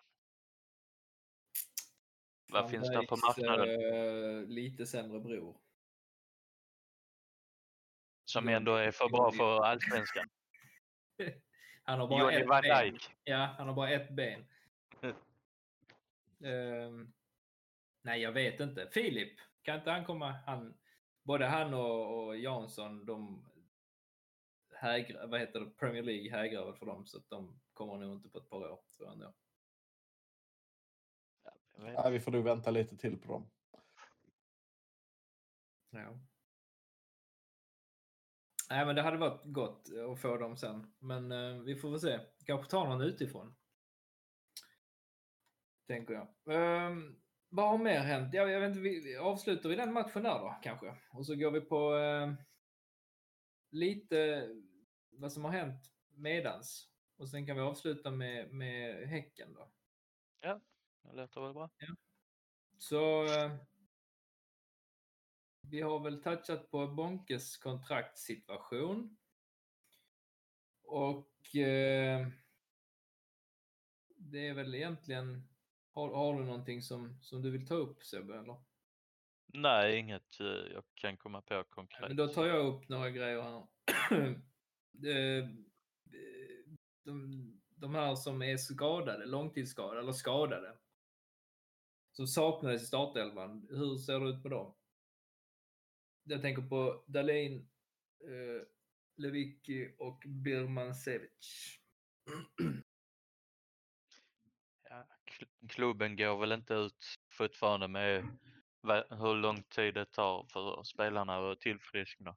Vad 2.51 2.61
Van 2.61 2.71
finns 2.71 2.89
det 2.89 3.07
på 3.07 3.15
marknaden 3.15 3.69
eh, 3.69 4.47
lite 4.47 4.85
sämre 4.85 5.19
bror. 5.19 5.57
som 8.25 8.47
ändå 8.47 8.75
är 8.75 8.91
för 8.91 9.09
bra 9.09 9.31
för 9.31 9.63
allsvenskan? 9.63 10.29
Han 11.83 11.99
har 11.99 12.07
bara 12.07 12.19
Johnny 12.33 12.55
ett 12.55 12.61
ben. 12.61 12.99
Ja, 13.23 13.55
han 13.57 13.67
har 13.67 13.75
bara 13.75 13.89
ett 13.89 14.09
ben. 14.09 14.45
Mm. 16.41 17.13
Nej, 18.05 18.21
jag 18.21 18.31
vet 18.31 18.59
inte. 18.59 18.89
Filip, 18.91 19.39
kan 19.61 19.77
inte 19.79 19.91
han 19.91 20.05
komma? 20.05 20.31
Han, 20.45 20.77
både 21.23 21.45
han 21.45 21.73
och, 21.73 22.25
och 22.25 22.37
Jansson, 22.37 23.05
de 23.05 23.45
hägrar, 24.75 25.27
vad 25.27 25.39
heter 25.39 25.59
det, 25.59 25.69
Premier 25.69 26.03
League 26.03 26.31
hägrar 26.31 26.65
väl 26.65 26.75
för 26.75 26.85
dem 26.85 27.05
så 27.05 27.17
att 27.17 27.29
de 27.29 27.59
kommer 27.73 27.97
nog 27.97 28.13
inte 28.13 28.29
på 28.29 28.37
ett 28.37 28.49
par 28.49 28.57
år, 28.57 28.79
tror 28.97 29.07
jag 29.07 29.13
ändå. 29.13 29.33
Ja, 31.77 32.09
vi 32.09 32.19
får 32.19 32.31
nog 32.31 32.43
vänta 32.43 32.71
lite 32.71 32.97
till 32.97 33.17
på 33.17 33.31
dem. 33.31 33.51
Ja. 35.89 36.19
Nej, 38.69 38.85
men 38.85 38.95
det 38.95 39.01
hade 39.01 39.17
varit 39.17 39.41
gott 39.43 39.89
att 40.11 40.21
få 40.21 40.37
dem 40.37 40.57
sen. 40.57 40.93
Men 40.99 41.31
eh, 41.31 41.61
vi 41.61 41.75
får 41.75 41.89
väl 41.89 41.99
se. 41.99 42.19
Kanske 42.45 42.71
ta 42.71 42.89
någon 42.89 43.01
utifrån. 43.01 43.55
Tänker 45.87 46.13
jag. 46.13 46.27
Um, 46.91 47.24
vad 47.49 47.69
har 47.69 47.77
mer 47.77 47.99
hänt? 47.99 48.33
Ja, 48.33 48.49
jag 48.49 48.59
vet 48.59 48.69
inte, 48.69 48.79
vi, 48.79 49.17
avslutar 49.17 49.69
vi 49.69 49.75
den 49.75 49.93
matchen 49.93 50.23
där 50.23 50.39
då 50.39 50.55
kanske? 50.63 50.95
Och 51.11 51.25
så 51.25 51.35
går 51.35 51.51
vi 51.51 51.61
på 51.61 51.95
eh, 51.97 52.33
lite 53.71 54.49
vad 55.11 55.31
som 55.31 55.45
har 55.45 55.51
hänt 55.51 55.91
medans. 56.09 56.89
Och 57.17 57.29
sen 57.29 57.47
kan 57.47 57.55
vi 57.55 57.61
avsluta 57.61 58.11
med, 58.11 58.53
med 58.53 59.07
Häcken 59.07 59.53
då. 59.53 59.71
Det 61.03 61.15
låter 61.15 61.41
väl 61.41 61.53
bra. 61.53 61.69
Så 62.77 63.25
eh, 63.25 63.55
vi 65.61 65.81
har 65.81 65.99
väl 65.99 66.23
touchat 66.23 66.71
på 66.71 66.87
Bonkes 66.87 67.57
kontraktssituation. 67.57 69.17
Och 70.83 71.55
eh, 71.55 72.27
det 74.15 74.47
är 74.47 74.53
väl 74.53 74.75
egentligen, 74.75 75.47
har, 75.95 76.15
har 76.15 76.39
du 76.39 76.45
någonting 76.45 76.81
som, 76.81 77.17
som 77.21 77.41
du 77.41 77.51
vill 77.51 77.67
ta 77.67 77.75
upp 77.75 78.03
Sebbe? 78.03 78.37
Eller? 78.39 78.57
Nej, 79.53 79.97
inget 79.97 80.39
eh, 80.39 80.45
jag 80.47 80.83
kan 80.93 81.17
komma 81.17 81.41
på 81.41 81.63
konkret. 81.69 82.07
Men 82.07 82.17
då 82.17 82.27
tar 82.27 82.45
jag 82.45 82.65
upp 82.67 82.89
några 82.89 83.09
grejer 83.09 83.41
här. 83.41 83.67
Eh, 84.95 85.49
de, 87.03 87.61
de 87.75 87.95
här 87.95 88.15
som 88.15 88.41
är 88.41 88.57
skadade, 88.57 89.25
långtidsskadade 89.25 89.99
eller 89.99 90.11
skadade. 90.11 90.77
Som 92.11 92.27
saknades 92.27 92.83
i 92.83 92.85
startelvan. 92.85 93.67
Hur 93.69 93.97
ser 93.97 94.19
det 94.19 94.29
ut 94.29 94.43
med 94.43 94.51
dem? 94.51 94.75
Jag 96.23 96.41
tänker 96.41 96.61
på 96.61 97.03
Dahlin, 97.07 97.69
eh, 98.23 98.67
Lewicki 99.15 99.95
och 99.97 100.23
Birmancevic. 100.27 101.79
Ja, 102.25 102.63
kl- 102.65 102.83
klubben 105.69 106.15
går 106.15 106.37
väl 106.39 106.51
inte 106.51 106.73
ut 106.73 107.15
fortfarande 107.31 107.87
med 107.87 108.37
hur 109.09 109.35
lång 109.35 109.63
tid 109.63 109.93
det 109.93 110.05
tar 110.05 110.45
för 110.53 110.83
spelarna 110.83 111.51
att 111.51 111.61
tillfriskna. 111.61 112.35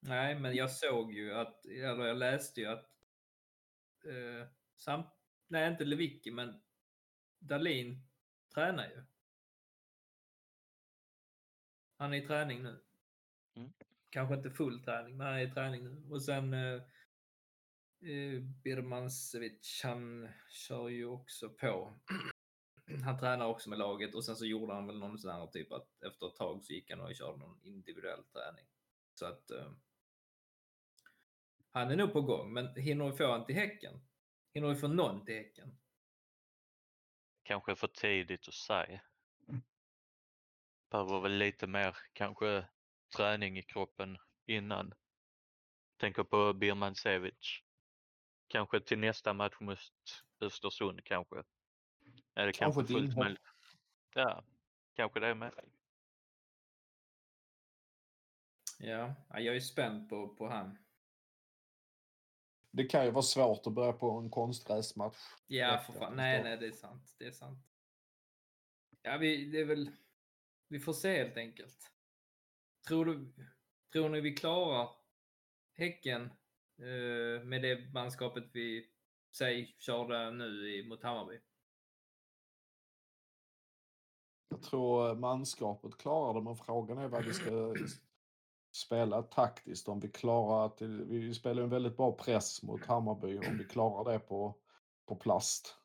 Nej, 0.00 0.34
men 0.34 0.54
jag 0.54 0.70
såg 0.70 1.12
ju 1.12 1.34
att, 1.34 1.66
eller 1.66 2.06
jag 2.06 2.16
läste 2.16 2.60
ju 2.60 2.66
att 2.66 2.90
eh, 4.04 4.48
sam, 4.76 5.02
nej 5.48 5.70
inte 5.70 5.84
Lewicki, 5.84 6.30
men 6.30 6.62
Dahlin 7.38 8.02
tränar 8.54 8.88
ju. 8.88 9.02
Han 11.96 12.12
är 12.12 12.16
i 12.16 12.26
träning 12.26 12.62
nu. 12.62 12.84
Mm. 13.56 13.72
Kanske 14.10 14.34
inte 14.34 14.50
full 14.50 14.84
träning, 14.84 15.16
men 15.16 15.26
han 15.26 15.36
är 15.36 15.46
i 15.46 15.50
träning 15.50 15.84
nu. 15.84 16.04
Och 16.10 16.22
sen 16.22 16.54
eh, 16.54 16.82
Eh, 18.02 18.40
Birmancevic, 18.40 19.80
han 19.84 20.28
kör 20.50 20.88
ju 20.88 21.06
också 21.06 21.50
på. 21.50 21.94
Han 23.04 23.18
tränar 23.18 23.46
också 23.46 23.70
med 23.70 23.78
laget 23.78 24.14
och 24.14 24.24
sen 24.24 24.36
så 24.36 24.46
gjorde 24.46 24.74
han 24.74 24.86
väl 24.86 24.98
någon 24.98 25.18
sån 25.18 25.30
här 25.30 25.46
typ 25.46 25.72
att 25.72 26.02
efter 26.02 26.26
ett 26.26 26.36
tag 26.36 26.64
så 26.64 26.72
gick 26.72 26.90
han 26.90 27.00
och 27.00 27.14
körde 27.14 27.38
någon 27.38 27.60
individuell 27.62 28.24
träning. 28.24 28.66
Så 29.14 29.26
att 29.26 29.50
eh, 29.50 29.72
han 31.70 31.90
är 31.90 31.96
nog 31.96 32.12
på 32.12 32.22
gång, 32.22 32.52
men 32.52 32.74
hinner 32.74 33.10
vi 33.10 33.16
få 33.16 33.30
han 33.30 33.46
till 33.46 33.54
Häcken? 33.54 34.00
Hinner 34.54 34.68
vi 34.68 34.74
få 34.74 34.88
någon 34.88 35.24
till 35.24 35.34
Häcken? 35.34 35.78
Kanske 37.42 37.76
för 37.76 37.88
tidigt 37.88 38.48
att 38.48 38.54
säga. 38.54 39.00
Behöver 40.90 41.20
väl 41.20 41.32
lite 41.32 41.66
mer 41.66 41.96
kanske 42.12 42.68
träning 43.16 43.58
i 43.58 43.62
kroppen 43.62 44.18
innan. 44.46 44.94
Tänker 45.96 46.24
på 46.24 46.52
Birmancevic. 46.52 47.62
Kanske 48.50 48.80
till 48.80 48.98
nästa 48.98 49.32
match 49.32 49.56
mot 49.60 49.78
Östersund 50.40 51.04
kanske. 51.04 51.36
Är 52.34 52.46
det 52.46 52.52
Kanske 52.52 52.80
kanske 52.80 52.92
fullt 52.92 53.16
möjligt. 53.16 53.42
Ja, 54.14 54.44
kanske 54.94 55.20
det 55.20 55.34
med. 55.34 55.52
Ja, 58.78 59.14
ja, 59.28 59.40
jag 59.40 59.56
är 59.56 59.60
spänd 59.60 60.08
på, 60.08 60.28
på 60.28 60.48
han. 60.48 60.78
Det 62.70 62.84
kan 62.84 63.04
ju 63.04 63.10
vara 63.10 63.22
svårt 63.22 63.66
att 63.66 63.72
börja 63.72 63.92
på 63.92 64.10
en 64.10 64.30
konstgräsmatch. 64.30 65.18
Ja, 65.46 65.78
för 65.86 65.92
fan. 65.92 66.16
Nej, 66.16 66.42
nej, 66.42 66.56
det 66.56 66.66
är 66.66 66.72
sant. 66.72 67.14
Det 67.18 67.26
är 67.26 67.32
sant. 67.32 67.66
Ja, 69.02 69.16
vi, 69.16 69.50
det 69.50 69.60
är 69.60 69.64
väl... 69.64 69.90
Vi 70.68 70.80
får 70.80 70.92
se 70.92 71.18
helt 71.18 71.36
enkelt. 71.36 71.92
Tror 72.88 73.04
du... 73.04 73.32
Tror 73.92 74.08
ni 74.08 74.20
vi 74.20 74.36
klarar 74.36 74.90
Häcken 75.72 76.30
med 77.44 77.62
det 77.62 77.92
manskapet 77.92 78.44
vi 78.52 78.90
säg 79.36 79.74
körde 79.78 80.30
nu 80.30 80.74
i, 80.74 80.88
mot 80.88 81.02
Hammarby? 81.02 81.40
Jag 84.48 84.62
tror 84.62 85.14
manskapet 85.14 85.98
klarar 85.98 86.34
det, 86.34 86.42
men 86.42 86.56
frågan 86.56 86.98
är 86.98 87.08
vad 87.08 87.24
vi 87.24 87.32
ska 87.32 87.74
spela 88.76 89.22
taktiskt. 89.22 89.88
Om 89.88 90.00
vi 90.00 90.08
klarar 90.08 90.66
att... 90.66 90.82
Vi 90.82 91.34
spelar 91.34 91.62
en 91.62 91.70
väldigt 91.70 91.96
bra 91.96 92.12
press 92.12 92.62
mot 92.62 92.86
Hammarby. 92.86 93.38
Om 93.38 93.58
vi 93.58 93.64
klarar 93.64 94.12
det 94.12 94.18
på, 94.18 94.58
på 95.06 95.16
plast. 95.16 95.76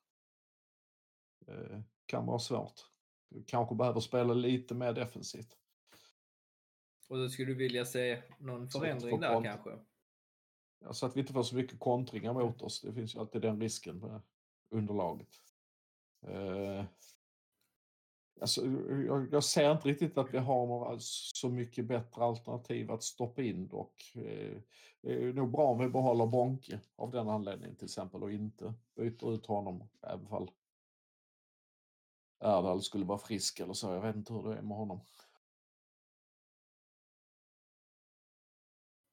Eh, 1.48 1.80
kan 2.06 2.26
vara 2.26 2.40
svårt. 2.40 2.82
Vi 3.30 3.44
kanske 3.44 3.76
behöver 3.76 4.00
spela 4.00 4.34
lite 4.34 4.76
mer 4.76 4.94
defensivt. 4.94 5.58
Och 7.10 7.18
då 7.18 7.30
skulle 7.30 7.48
du 7.48 7.56
vilja 7.56 7.86
se 7.86 8.24
någon 8.40 8.70
förändring 8.70 9.20
där 9.20 9.44
kanske? 9.44 9.80
Ja, 10.86 10.94
Så 10.94 11.06
att 11.06 11.16
vi 11.16 11.20
inte 11.20 11.34
får 11.34 11.44
så 11.44 11.56
mycket 11.56 11.80
kontringar 11.80 12.34
mot 12.34 12.62
oss. 12.62 12.82
Det 12.82 12.94
finns 12.94 13.16
ju 13.16 13.20
alltid 13.20 13.42
den 13.42 13.62
risken 13.62 14.00
med 14.00 14.22
underlaget. 14.70 15.30
Eh, 16.22 16.86
alltså, 18.42 18.66
jag, 19.08 19.28
jag 19.32 19.44
ser 19.44 19.72
inte 19.72 19.88
riktigt 19.88 20.18
att 20.18 20.34
vi 20.34 20.38
har 20.38 20.68
några 20.68 20.96
så 21.00 21.50
mycket 21.50 21.86
bättre 21.86 22.24
alternativ 22.24 22.92
att 22.92 23.04
stoppa 23.04 23.42
in 23.42 23.68
dock. 23.68 24.12
Eh, 24.16 24.58
det 25.02 25.14
är 25.14 25.34
nog 25.34 25.52
bra 25.52 25.66
om 25.66 25.80
vi 25.80 25.90
behåller 25.90 26.26
Bonke 26.26 26.80
av 26.96 27.12
den 27.12 27.30
anledningen 27.30 27.76
till 27.76 27.86
exempel 27.86 28.24
och 28.24 28.32
inte 28.32 28.74
byter 28.96 29.34
ut 29.34 29.46
honom 29.46 29.84
även 30.02 30.28
fall 30.28 30.52
Erdal 32.40 32.82
skulle 32.82 33.06
vara 33.06 33.18
frisk 33.18 33.60
eller 33.60 33.74
så. 33.74 33.94
Jag 33.94 34.02
vet 34.02 34.16
inte 34.16 34.34
hur 34.34 34.44
det 34.44 34.58
är 34.58 34.62
med 34.62 34.78
honom. 34.78 35.00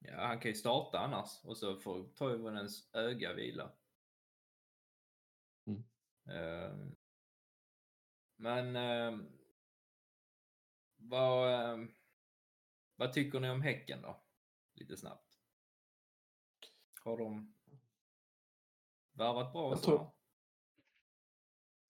Ja, 0.04 0.26
han 0.26 0.40
kan 0.40 0.50
ju 0.50 0.54
starta 0.54 0.98
annars 0.98 1.44
och 1.44 1.56
så 1.56 1.76
får 1.76 2.04
Toivonens 2.14 2.90
öga 2.94 3.32
vila. 3.34 3.72
Mm. 5.66 5.82
Ehm, 6.24 6.96
men 8.36 8.76
ehm, 8.76 9.28
vad, 10.96 11.54
ehm, 11.72 11.90
vad 12.96 13.12
tycker 13.12 13.40
ni 13.40 13.50
om 13.50 13.62
Häcken 13.62 14.02
då? 14.02 14.22
Lite 14.74 14.96
snabbt. 14.96 15.38
Har 17.00 17.18
de 17.18 17.54
värvat 19.12 19.52
bra? 19.52 19.70
Jag 19.70 19.82
tror- 19.82 20.10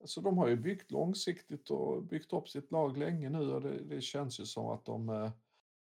Alltså 0.01 0.21
de 0.21 0.39
har 0.39 0.49
ju 0.49 0.57
byggt 0.57 0.91
långsiktigt 0.91 1.71
och 1.71 2.03
byggt 2.03 2.33
upp 2.33 2.49
sitt 2.49 2.71
lag 2.71 2.97
länge 2.97 3.31
nu 3.31 3.53
och 3.53 3.61
det, 3.61 3.85
det 3.85 4.01
känns 4.01 4.41
ju 4.41 4.47
som 4.47 4.67
att 4.67 4.85
de 4.85 5.09
eh, 5.09 5.33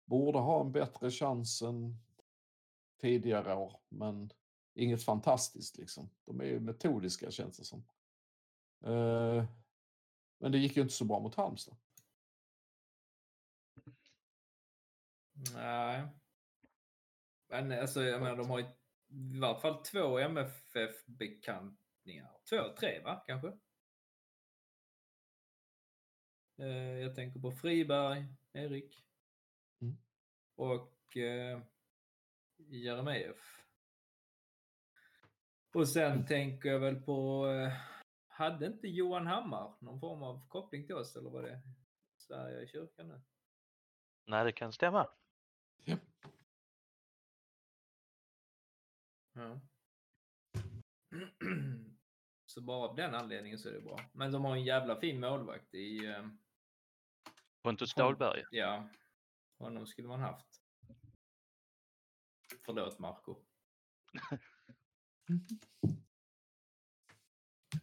borde 0.06 0.40
ha 0.40 0.62
en 0.62 0.72
bättre 0.72 1.12
chans 1.12 1.62
än 1.62 1.98
tidigare 2.98 3.56
år. 3.56 3.82
Men 3.90 4.30
inget 4.74 5.04
fantastiskt 5.04 5.78
liksom. 5.78 6.10
De 6.26 6.42
är 6.42 6.46
ju 6.46 6.60
metodiska 6.60 7.32
känns 7.32 7.58
det 7.58 7.64
som. 7.64 7.88
Eh, 8.86 9.46
men 10.40 10.52
det 10.52 10.58
gick 10.58 10.76
ju 10.76 10.82
inte 10.82 10.94
så 10.94 11.06
bra 11.06 11.20
mot 11.20 11.36
Halmstad. 11.36 11.78
Nej. 15.54 16.08
Men 17.48 17.72
alltså, 17.72 18.04
jag 18.04 18.22
menar, 18.22 18.38
de 18.38 18.50
har 18.50 18.60
ju 18.60 18.66
i 19.36 19.40
varje 19.40 19.60
fall 19.60 19.84
två 19.84 20.20
MFF-bekantningar. 20.20 22.32
Två, 22.50 22.58
tre 22.80 23.02
va, 23.02 23.24
kanske? 23.28 23.48
Eh, 26.58 27.00
jag 27.00 27.16
tänker 27.16 27.40
på 27.40 27.52
Friberg, 27.52 28.26
Erik. 28.54 29.06
Mm. 29.82 29.98
Och 30.56 31.18
eh, 31.18 31.62
Jeremejeff. 32.58 33.62
Och 35.74 35.89
sen 35.89 36.26
tänker 36.26 36.70
jag 36.70 36.80
väl 36.80 37.02
på, 37.02 37.48
eh, 37.48 37.74
hade 38.28 38.65
inte 38.65 38.88
Johan 38.88 39.28
Hammar 39.28 39.76
någon 39.82 40.00
form 40.00 40.24
av 40.24 40.48
koppling 40.48 40.86
till 40.86 40.96
oss 40.96 41.15
eller 41.15 41.30
var 41.30 41.41
det 41.44 41.62
Sverige 42.18 42.62
i 42.62 42.68
kyrkan 42.68 43.08
nu? 43.08 43.22
Nej, 44.26 44.44
det 44.46 44.52
kan 44.52 44.74
stämma. 44.74 45.10
Ja. 45.84 45.98
Ja. 49.34 49.62
Så 52.46 52.62
bara 52.62 52.89
av 52.89 52.96
den 52.96 53.15
anledningen 53.15 53.60
så 53.60 53.70
är 53.70 53.74
det 53.74 53.82
bra. 53.82 54.00
Men 54.13 54.32
de 54.32 54.46
har 54.46 54.56
en 54.56 54.63
jävla 54.63 55.00
fin 55.00 55.20
målvakt 55.20 55.74
i... 55.74 56.06
eh, 56.06 56.28
Pontus 57.62 57.94
Dahlberg. 57.94 58.44
Ja, 58.52 58.89
honom 59.58 59.88
skulle 59.88 60.08
man 60.08 60.20
haft. 60.20 60.55
Förlåt 62.65 62.99
Marco. 62.99 63.36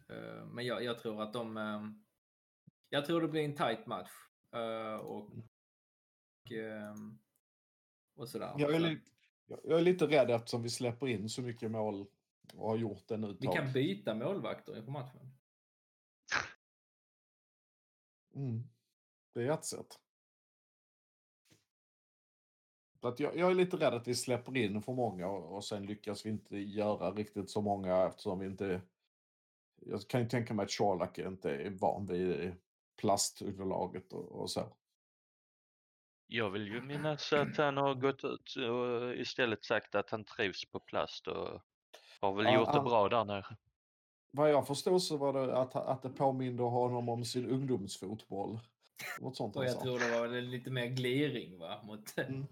Eh, 0.09 0.45
Men 0.45 0.65
jag, 0.65 0.83
jag 0.83 0.99
tror 0.99 1.21
att 1.21 1.33
de... 1.33 1.57
eh, 1.57 1.81
Jag 2.89 3.05
tror 3.05 3.21
det 3.21 3.27
blir 3.27 3.41
en 3.45 3.55
tight 3.55 3.85
match. 3.87 4.09
eh, 4.51 4.95
Och... 4.95 5.31
eh, 6.51 6.95
Och 8.15 8.29
sådär. 8.29 8.55
Jag 8.57 8.69
är, 8.75 8.79
Så 8.79 8.85
li- 8.87 9.01
jag 9.45 9.59
jag 9.63 9.79
är 9.79 9.83
lite 9.83 10.07
rädd 10.07 10.31
eftersom 10.31 10.63
vi 10.63 10.69
släpper 10.69 11.07
in 11.07 11.29
så 11.29 11.41
mycket 11.41 11.71
mål 11.71 12.07
och 12.53 12.69
har 12.69 12.77
gjort 12.77 13.07
det 13.07 13.17
nu 13.17 13.31
ett 13.31 13.37
Vi 13.41 13.45
tag. 13.45 13.55
kan 13.55 13.73
byta 13.73 14.13
målvakter 14.15 14.77
inför 14.77 14.91
matchen. 14.91 15.31
Mm. 18.35 18.63
Det 19.33 19.43
är 19.43 19.51
ett 19.51 19.65
sätt. 19.65 19.99
Så 23.03 23.07
att 23.09 23.19
jag, 23.19 23.37
jag 23.37 23.51
är 23.51 23.55
lite 23.55 23.77
rädd 23.77 23.93
att 23.93 24.07
vi 24.07 24.15
släpper 24.15 24.57
in 24.57 24.81
för 24.81 24.93
många 24.93 25.27
och, 25.27 25.55
och 25.55 25.63
sen 25.63 25.85
lyckas 25.85 26.25
vi 26.25 26.29
inte 26.29 26.57
göra 26.57 27.11
riktigt 27.11 27.49
så 27.49 27.61
många 27.61 28.05
eftersom 28.07 28.39
vi 28.39 28.45
inte... 28.45 28.81
Jag 29.85 30.07
kan 30.07 30.21
ju 30.21 30.29
tänka 30.29 30.53
mig 30.53 30.63
att 30.63 30.71
Sherlock 30.71 31.17
inte 31.17 31.51
är 31.55 31.69
van 31.69 32.07
vid 32.07 32.55
plastunderlaget 33.01 34.13
och, 34.13 34.31
och 34.31 34.49
så. 34.51 34.63
Jag 36.27 36.49
vill 36.49 36.67
ju 36.67 36.81
minnas 36.81 37.33
att 37.33 37.57
han 37.57 37.77
har 37.77 37.95
gått 37.95 38.23
ut 38.23 38.55
och 38.55 39.15
istället 39.15 39.65
sagt 39.65 39.95
att 39.95 40.09
han 40.09 40.23
trivs 40.23 40.71
på 40.71 40.79
plast 40.79 41.27
och 41.27 41.61
har 42.21 42.33
väl 42.33 42.45
Ja, 42.45 42.53
gjort 42.55 42.65
det 42.67 42.71
han- 42.71 42.85
bra 42.85 43.09
där 43.09 43.25
nere. 43.25 43.57
Vad 44.31 44.51
jag 44.51 44.67
förstår 44.67 44.99
så 44.99 45.17
var 45.17 45.33
det 45.33 45.57
att, 45.57 45.75
att 45.75 46.01
det 46.01 46.09
påminde 46.09 46.63
honom 46.63 47.09
om 47.09 47.25
sin 47.25 47.45
ungdomsfotboll. 47.49 48.59
Något 49.21 49.37
sånt 49.37 49.55
Och 49.55 49.65
jag 49.65 49.71
sa. 49.71 49.81
tror 49.81 49.99
det 49.99 50.19
var 50.19 50.41
lite 50.41 50.71
mer 50.71 50.87
gliring 50.87 51.57
va? 51.57 51.81
Mot... 51.83 52.17
Mm. 52.17 52.45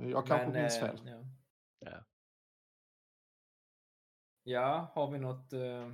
Jag 0.00 0.26
kanske 0.26 0.46
Men, 0.46 0.62
minns 0.62 0.76
eh, 0.76 0.86
fel. 0.86 1.00
Ja. 1.04 1.24
Ja. 1.78 2.04
ja, 4.42 4.90
har 4.94 5.10
vi 5.10 5.18
något 5.18 5.52
eh, 5.52 5.92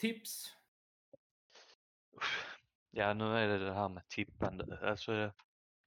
tips? 0.00 0.56
Ja, 2.90 3.14
nu 3.14 3.24
är 3.24 3.48
det 3.48 3.58
det 3.58 3.74
här 3.74 3.88
med 3.88 4.08
tippande. 4.08 4.90
Alltså, 4.90 5.32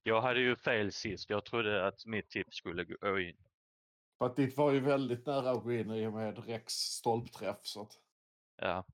jag 0.02 0.20
hade 0.20 0.40
ju 0.40 0.56
fel 0.56 0.92
sist. 0.92 1.30
Jag 1.30 1.44
trodde 1.44 1.86
att 1.86 2.06
mitt 2.06 2.30
tips 2.30 2.56
skulle 2.56 2.84
gå 2.84 3.20
in. 3.20 3.36
För 4.18 4.26
att 4.26 4.36
ditt 4.36 4.56
var 4.56 4.72
ju 4.72 4.80
väldigt 4.80 5.26
nära 5.26 5.50
att 5.50 5.62
gå 5.62 5.72
in 5.72 5.90
i 5.90 6.06
och 6.06 6.12
med 6.12 6.46
Rex 6.46 6.72
stolpträff. 6.72 7.58
Så 7.62 7.82
att... 7.82 7.98
Ja. 8.56 8.84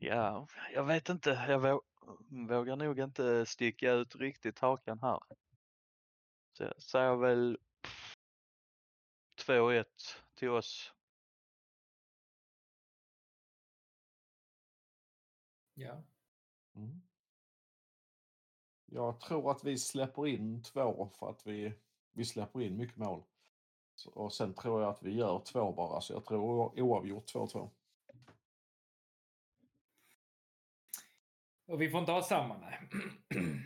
Ja, 0.00 0.46
jag 0.74 0.84
vet 0.84 1.08
inte. 1.08 1.30
Jag 1.48 1.80
vågar 2.28 2.76
nog 2.76 2.98
inte 2.98 3.46
sticka 3.46 3.92
ut 3.92 4.16
riktigt 4.16 4.58
hakan 4.58 4.98
här. 5.02 5.20
Så 6.52 6.62
jag 6.62 6.82
säger 6.82 7.16
väl 7.16 7.58
2-1 9.46 9.84
till 10.34 10.48
oss. 10.50 10.92
Ja. 15.74 16.02
Mm. 16.74 17.02
Jag 18.86 19.20
tror 19.20 19.50
att 19.50 19.64
vi 19.64 19.78
släpper 19.78 20.26
in 20.26 20.62
två 20.62 21.10
för 21.18 21.30
att 21.30 21.46
vi, 21.46 21.74
vi 22.12 22.24
släpper 22.24 22.62
in 22.62 22.76
mycket 22.76 22.96
mål. 22.96 23.22
Och 24.06 24.32
sen 24.32 24.54
tror 24.54 24.82
jag 24.82 24.90
att 24.90 25.02
vi 25.02 25.14
gör 25.14 25.42
två 25.44 25.72
bara, 25.72 26.00
så 26.00 26.12
jag 26.12 26.24
tror 26.24 26.80
oavgjort 26.80 27.34
2-2. 27.34 27.70
Och 31.68 31.82
vi 31.82 31.90
får 31.90 32.00
inte 32.00 32.12
ha 32.12 32.22
samma, 32.22 32.58
nej. 32.58 32.78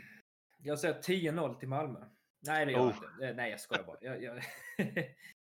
Jag 0.65 0.79
säger 0.79 0.95
10-0 1.03 1.59
till 1.59 1.69
Malmö. 1.69 2.05
Nej, 2.41 2.67
det 2.67 2.73
gör 2.73 2.79
jag 2.79 2.89
Oh. 2.89 2.95
inte. 2.97 3.27
Eh, 3.29 3.35
Nej, 3.37 3.51
jag 3.51 3.61
skojar 3.61 3.85
bara. 3.85 3.97
Jag, 4.01 4.23
jag, 4.23 4.43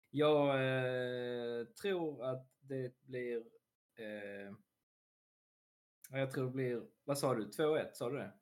jag 0.10 0.50
eh, 0.50 1.66
tror 1.66 2.24
att 2.26 2.48
det 2.62 3.02
blir... 3.02 3.38
Eh, 3.96 4.54
ja, 6.10 6.18
jag 6.18 6.32
tror 6.32 6.46
det 6.46 6.52
blir... 6.52 6.84
Vad 7.04 7.18
sa 7.18 7.34
du? 7.36 7.46
2-1, 7.48 7.90
sa 7.94 8.10
du 8.10 8.18
det? 8.18 8.34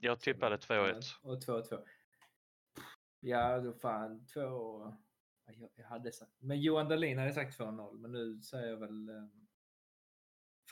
Jag 0.00 0.20
tippade 0.20 0.56
2-1. 0.56 1.02
Och 1.22 1.38
2-2. 1.42 1.84
Ja, 3.20 3.60
då 3.60 3.72
fan 3.72 4.26
två... 4.26 4.40
Ja, 5.46 5.52
Jag, 5.52 5.70
jag 5.74 5.84
hade 5.86 6.12
sagt... 6.12 6.32
Men 6.38 6.60
Johan 6.60 6.88
Dahlin 6.88 7.18
hade 7.18 7.32
sagt 7.32 7.58
2-0, 7.60 7.98
men 7.98 8.12
nu 8.12 8.40
säger 8.40 8.68
jag 8.68 8.76
väl... 8.76 9.08
eh, 9.08 9.14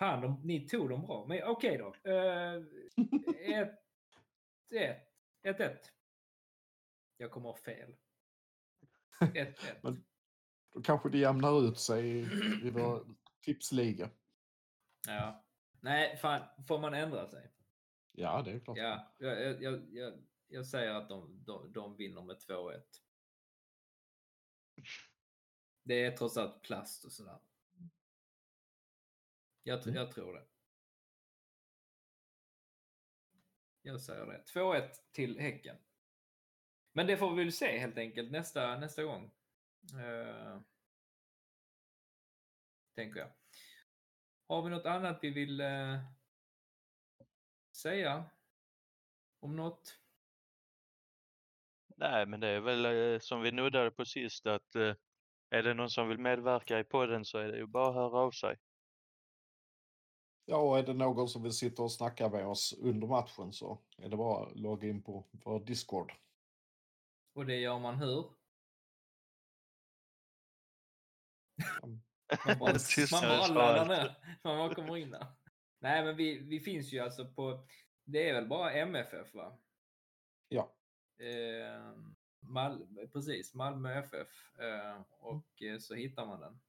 Fan, 0.03 0.21
de, 0.21 0.41
ni 0.45 0.69
tog 0.69 0.89
dem 0.89 1.07
bra. 1.07 1.27
Men 1.29 1.43
okej 1.45 1.79
då. 1.79 2.11
Eh, 2.11 2.63
1-1. 5.43 5.77
Jag 7.17 7.31
kommer 7.31 7.49
ha 7.49 7.57
fel. 7.57 7.97
1-1. 9.21 9.55
Men- 9.83 10.05
Då 10.75 10.83
kanske 10.83 11.09
det 11.11 11.19
jämnar 11.19 11.69
ut 11.69 11.79
sig 11.79 12.09
i, 12.09 12.21
i 12.65 12.71
vår 12.71 13.07
tipsliga. 13.41 14.11
Ja. 15.07 15.45
Nej, 15.81 16.17
fan, 16.17 16.67
får 16.69 16.79
man 16.79 16.95
ändra 16.95 17.29
sig? 17.29 17.53
Ja, 18.13 18.43
det 18.43 18.51
är 18.53 18.61
klart. 18.61 18.79
Ja, 18.79 19.15
jag, 19.19 19.41
jag, 19.43 19.63
jag, 19.63 19.83
jag, 19.93 20.13
jag 20.49 20.67
säger 20.67 20.95
att 20.95 21.09
de, 21.09 21.45
de, 21.45 21.73
de 21.73 21.97
vinner 21.97 22.23
med 22.23 22.37
2-1. 22.37 22.81
Det 25.83 26.05
är 26.05 26.17
trots 26.17 26.37
allt 26.37 26.63
plast 26.63 27.05
och 27.05 27.13
sådär. 27.13 27.39
Jag, 29.63 29.83
Mm. 29.83 29.95
jag 29.95 30.11
tror 30.11 30.35
det. 30.35 30.47
Jag 33.83 34.01
säger 34.01 34.27
det. 34.27 34.45
2-1 34.55 34.89
till 35.13 35.39
Häcken. 35.39 35.77
Men 36.93 37.07
det 37.07 37.17
får 37.17 37.35
vi 37.35 37.45
väl 37.45 37.53
se 37.53 37.79
helt 37.79 37.99
enkelt 37.99 38.31
nästa, 38.31 38.79
nästa 38.79 39.05
gång. 39.05 39.31
Eh, 40.01 40.61
tänker 42.95 43.21
jag. 43.21 43.33
Har 44.49 44.63
vi 44.63 44.71
något 44.71 44.87
annat 44.87 45.19
vi 45.23 45.31
vill 45.31 45.61
eh, 45.61 45.99
säga 47.73 48.25
om 49.41 49.57
något? 49.57 49.99
Nej, 51.97 52.27
men 52.27 52.41
det 52.41 52.49
är 52.49 52.61
väl 52.61 52.85
eh, 52.85 53.19
som 53.19 53.43
vi 53.43 53.53
nuddade 53.53 53.91
på 53.91 54.05
sist 54.05 54.47
att 54.47 54.75
eh, 54.75 54.95
är 55.51 55.63
det 55.63 55.75
någon 55.75 55.91
som 55.91 56.09
vill 56.09 56.19
medverka 56.19 56.79
i 56.79 56.85
podden 56.85 57.25
så 57.25 57.39
är 57.39 57.49
det 57.49 57.59
ju 57.59 57.67
bara 57.67 57.89
att 57.89 57.95
höra 57.95 58.19
av 58.19 58.31
sig. 58.31 58.57
Ja, 60.45 60.57
och 60.57 60.78
är 60.78 60.82
det 60.82 60.95
någon 60.95 61.28
som 61.28 61.43
vill 61.43 61.53
sitta 61.53 61.82
och 61.82 61.93
snacka 61.93 62.28
med 62.28 62.47
oss 62.47 62.74
under 62.78 63.07
matchen 63.07 63.53
så 63.53 63.78
är 63.99 64.09
det 64.09 64.16
bara 64.16 64.47
att 64.47 64.57
logga 64.57 64.88
in 64.88 65.03
på 65.03 65.26
vår 65.32 65.61
Discord. 65.61 66.12
Och 67.34 67.47
det 67.47 67.57
gör 67.57 67.78
man 67.78 67.97
hur? 67.97 68.24
Mm. 71.82 72.01
Man 72.47 72.59
bara, 72.59 72.72
man 73.12 73.22
bara 73.22 73.47
laddar 73.47 73.88
ner. 73.88 74.38
Man 74.45 74.59
bara 74.59 74.74
kommer 74.74 74.97
in 74.97 75.11
där. 75.11 75.26
Nej, 75.78 76.05
men 76.05 76.16
vi, 76.16 76.38
vi 76.38 76.61
finns 76.61 76.93
ju 76.93 76.99
alltså 76.99 77.32
på... 77.32 77.66
Det 78.05 78.28
är 78.28 78.34
väl 78.34 78.49
bara 78.49 78.72
MFF, 78.72 79.34
va? 79.34 79.59
Ja, 80.49 80.74
Eh, 81.22 81.95
Mal, 82.40 82.86
precis, 83.12 83.55
Malmö 83.55 83.95
FF. 83.95 84.59
Eh, 84.59 85.01
och 85.20 85.62
eh, 85.62 85.78
så 85.78 85.95
hittar 85.95 86.26
man 86.26 86.40
den. 86.40 86.61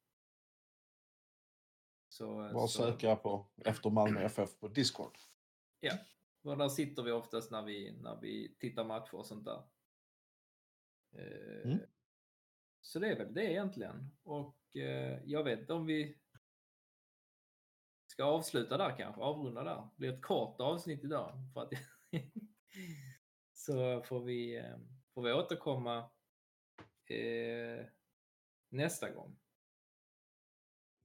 Så, 2.14 2.36
bara 2.54 2.68
så, 2.68 2.84
söka 2.84 3.16
på 3.16 3.46
efter 3.66 3.90
Malmö 3.90 4.22
FF 4.22 4.60
på 4.60 4.68
Discord. 4.68 5.18
Och 6.44 6.58
där 6.58 6.70
sitter 6.70 7.04
vi 7.04 7.12
oftast 7.12 7.52
när 7.52 7.62
vi, 7.62 7.92
när 8.02 8.20
vi 8.22 8.56
tittar 8.60 8.84
matcher 8.84 9.16
och 9.16 9.26
sånt 9.26 9.46
där. 9.46 9.64
Eh, 11.16 11.72
Mm. 11.72 11.80
Så 12.82 13.00
det 13.00 13.08
är 13.08 13.18
väl 13.18 13.34
det 13.34 13.52
egentligen. 13.52 14.12
Och 14.24 14.76
eh, 14.76 15.20
jag 15.26 15.44
vet 15.44 15.70
om 15.70 15.86
vi 15.86 16.18
ska 18.08 18.24
avsluta 18.24 18.78
där 18.78 18.98
kanske, 18.98 19.22
avrunda 19.22 19.64
där. 19.64 19.76
Det 19.76 19.90
blir 19.98 20.14
ett 20.14 20.22
kort 20.22 20.62
avsnitt 20.62 21.04
idag. 21.04 21.34
För 21.54 21.62
att 21.62 21.74
så 23.54 24.02
får 24.02 24.20
vi, 24.20 24.58
eh, 24.58 24.78
får 25.14 25.22
vi 25.22 25.34
återkomma 25.34 26.10
eh, 27.06 27.86
nästa 28.70 29.10
gång. 29.10 29.40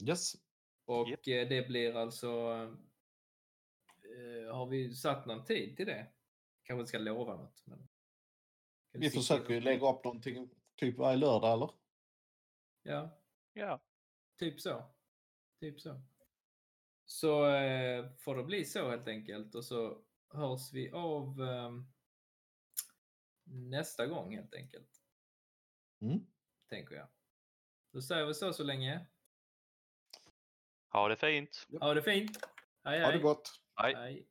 Yes. 0.03 0.48
Och 0.89 1.09
Japp. 1.09 1.21
eh, 1.27 1.49
det 1.49 1.69
blir 1.69 1.97
alltså... 1.97 2.29
Eh, 4.03 4.55
har 4.55 4.67
vi 4.67 4.95
satt 4.95 5.27
någon 5.27 5.45
tid 5.45 5.77
till 5.77 5.87
det? 5.87 6.07
Kanske 6.63 6.81
inte 6.81 6.89
ska 6.89 6.99
lova 6.99 7.37
något. 7.37 7.63
Men... 7.67 7.89
Vi 8.93 9.11
försöker 9.11 9.55
ju 9.55 9.61
lägga 9.61 9.91
upp 9.91 10.05
någonting 10.05 10.51
typ 10.75 10.99
varje 10.99 11.17
lördag 11.17 11.53
eller? 11.53 11.71
Ja, 12.83 13.19
Ja, 13.53 13.81
typ 14.37 14.61
så. 14.61 14.85
Typ 15.61 15.81
så. 15.81 16.01
Så 17.05 17.47
eh, 17.47 18.11
får 18.19 18.37
det 18.37 18.45
bli 18.45 18.65
så 18.65 18.91
helt 18.91 19.09
enkelt 19.09 19.55
och 19.55 19.65
så 19.65 20.05
hörs 20.29 20.73
vi 20.73 20.91
av 20.91 21.43
eh, 21.43 21.73
nästa 23.45 24.07
gång 24.07 24.37
helt 24.37 24.55
enkelt. 24.55 25.03
Mm. 26.01 26.27
Tänker 26.69 26.95
jag. 26.95 27.09
Då 27.93 28.03
säger 28.03 28.27
vi 28.27 28.35
så 28.35 28.53
så 28.53 28.65
länge. 28.65 29.07
Ha 30.93 31.09
det 31.09 31.17
fint. 31.17 31.67
Ha 31.81 31.95
det 31.95 32.03
fint. 32.03 32.39
Hej 32.85 33.01
Ha 33.01 33.07
det 33.07 33.13
hej. 33.13 33.23
gott. 33.23 33.51
Hej. 33.83 33.95
hej. 33.95 34.27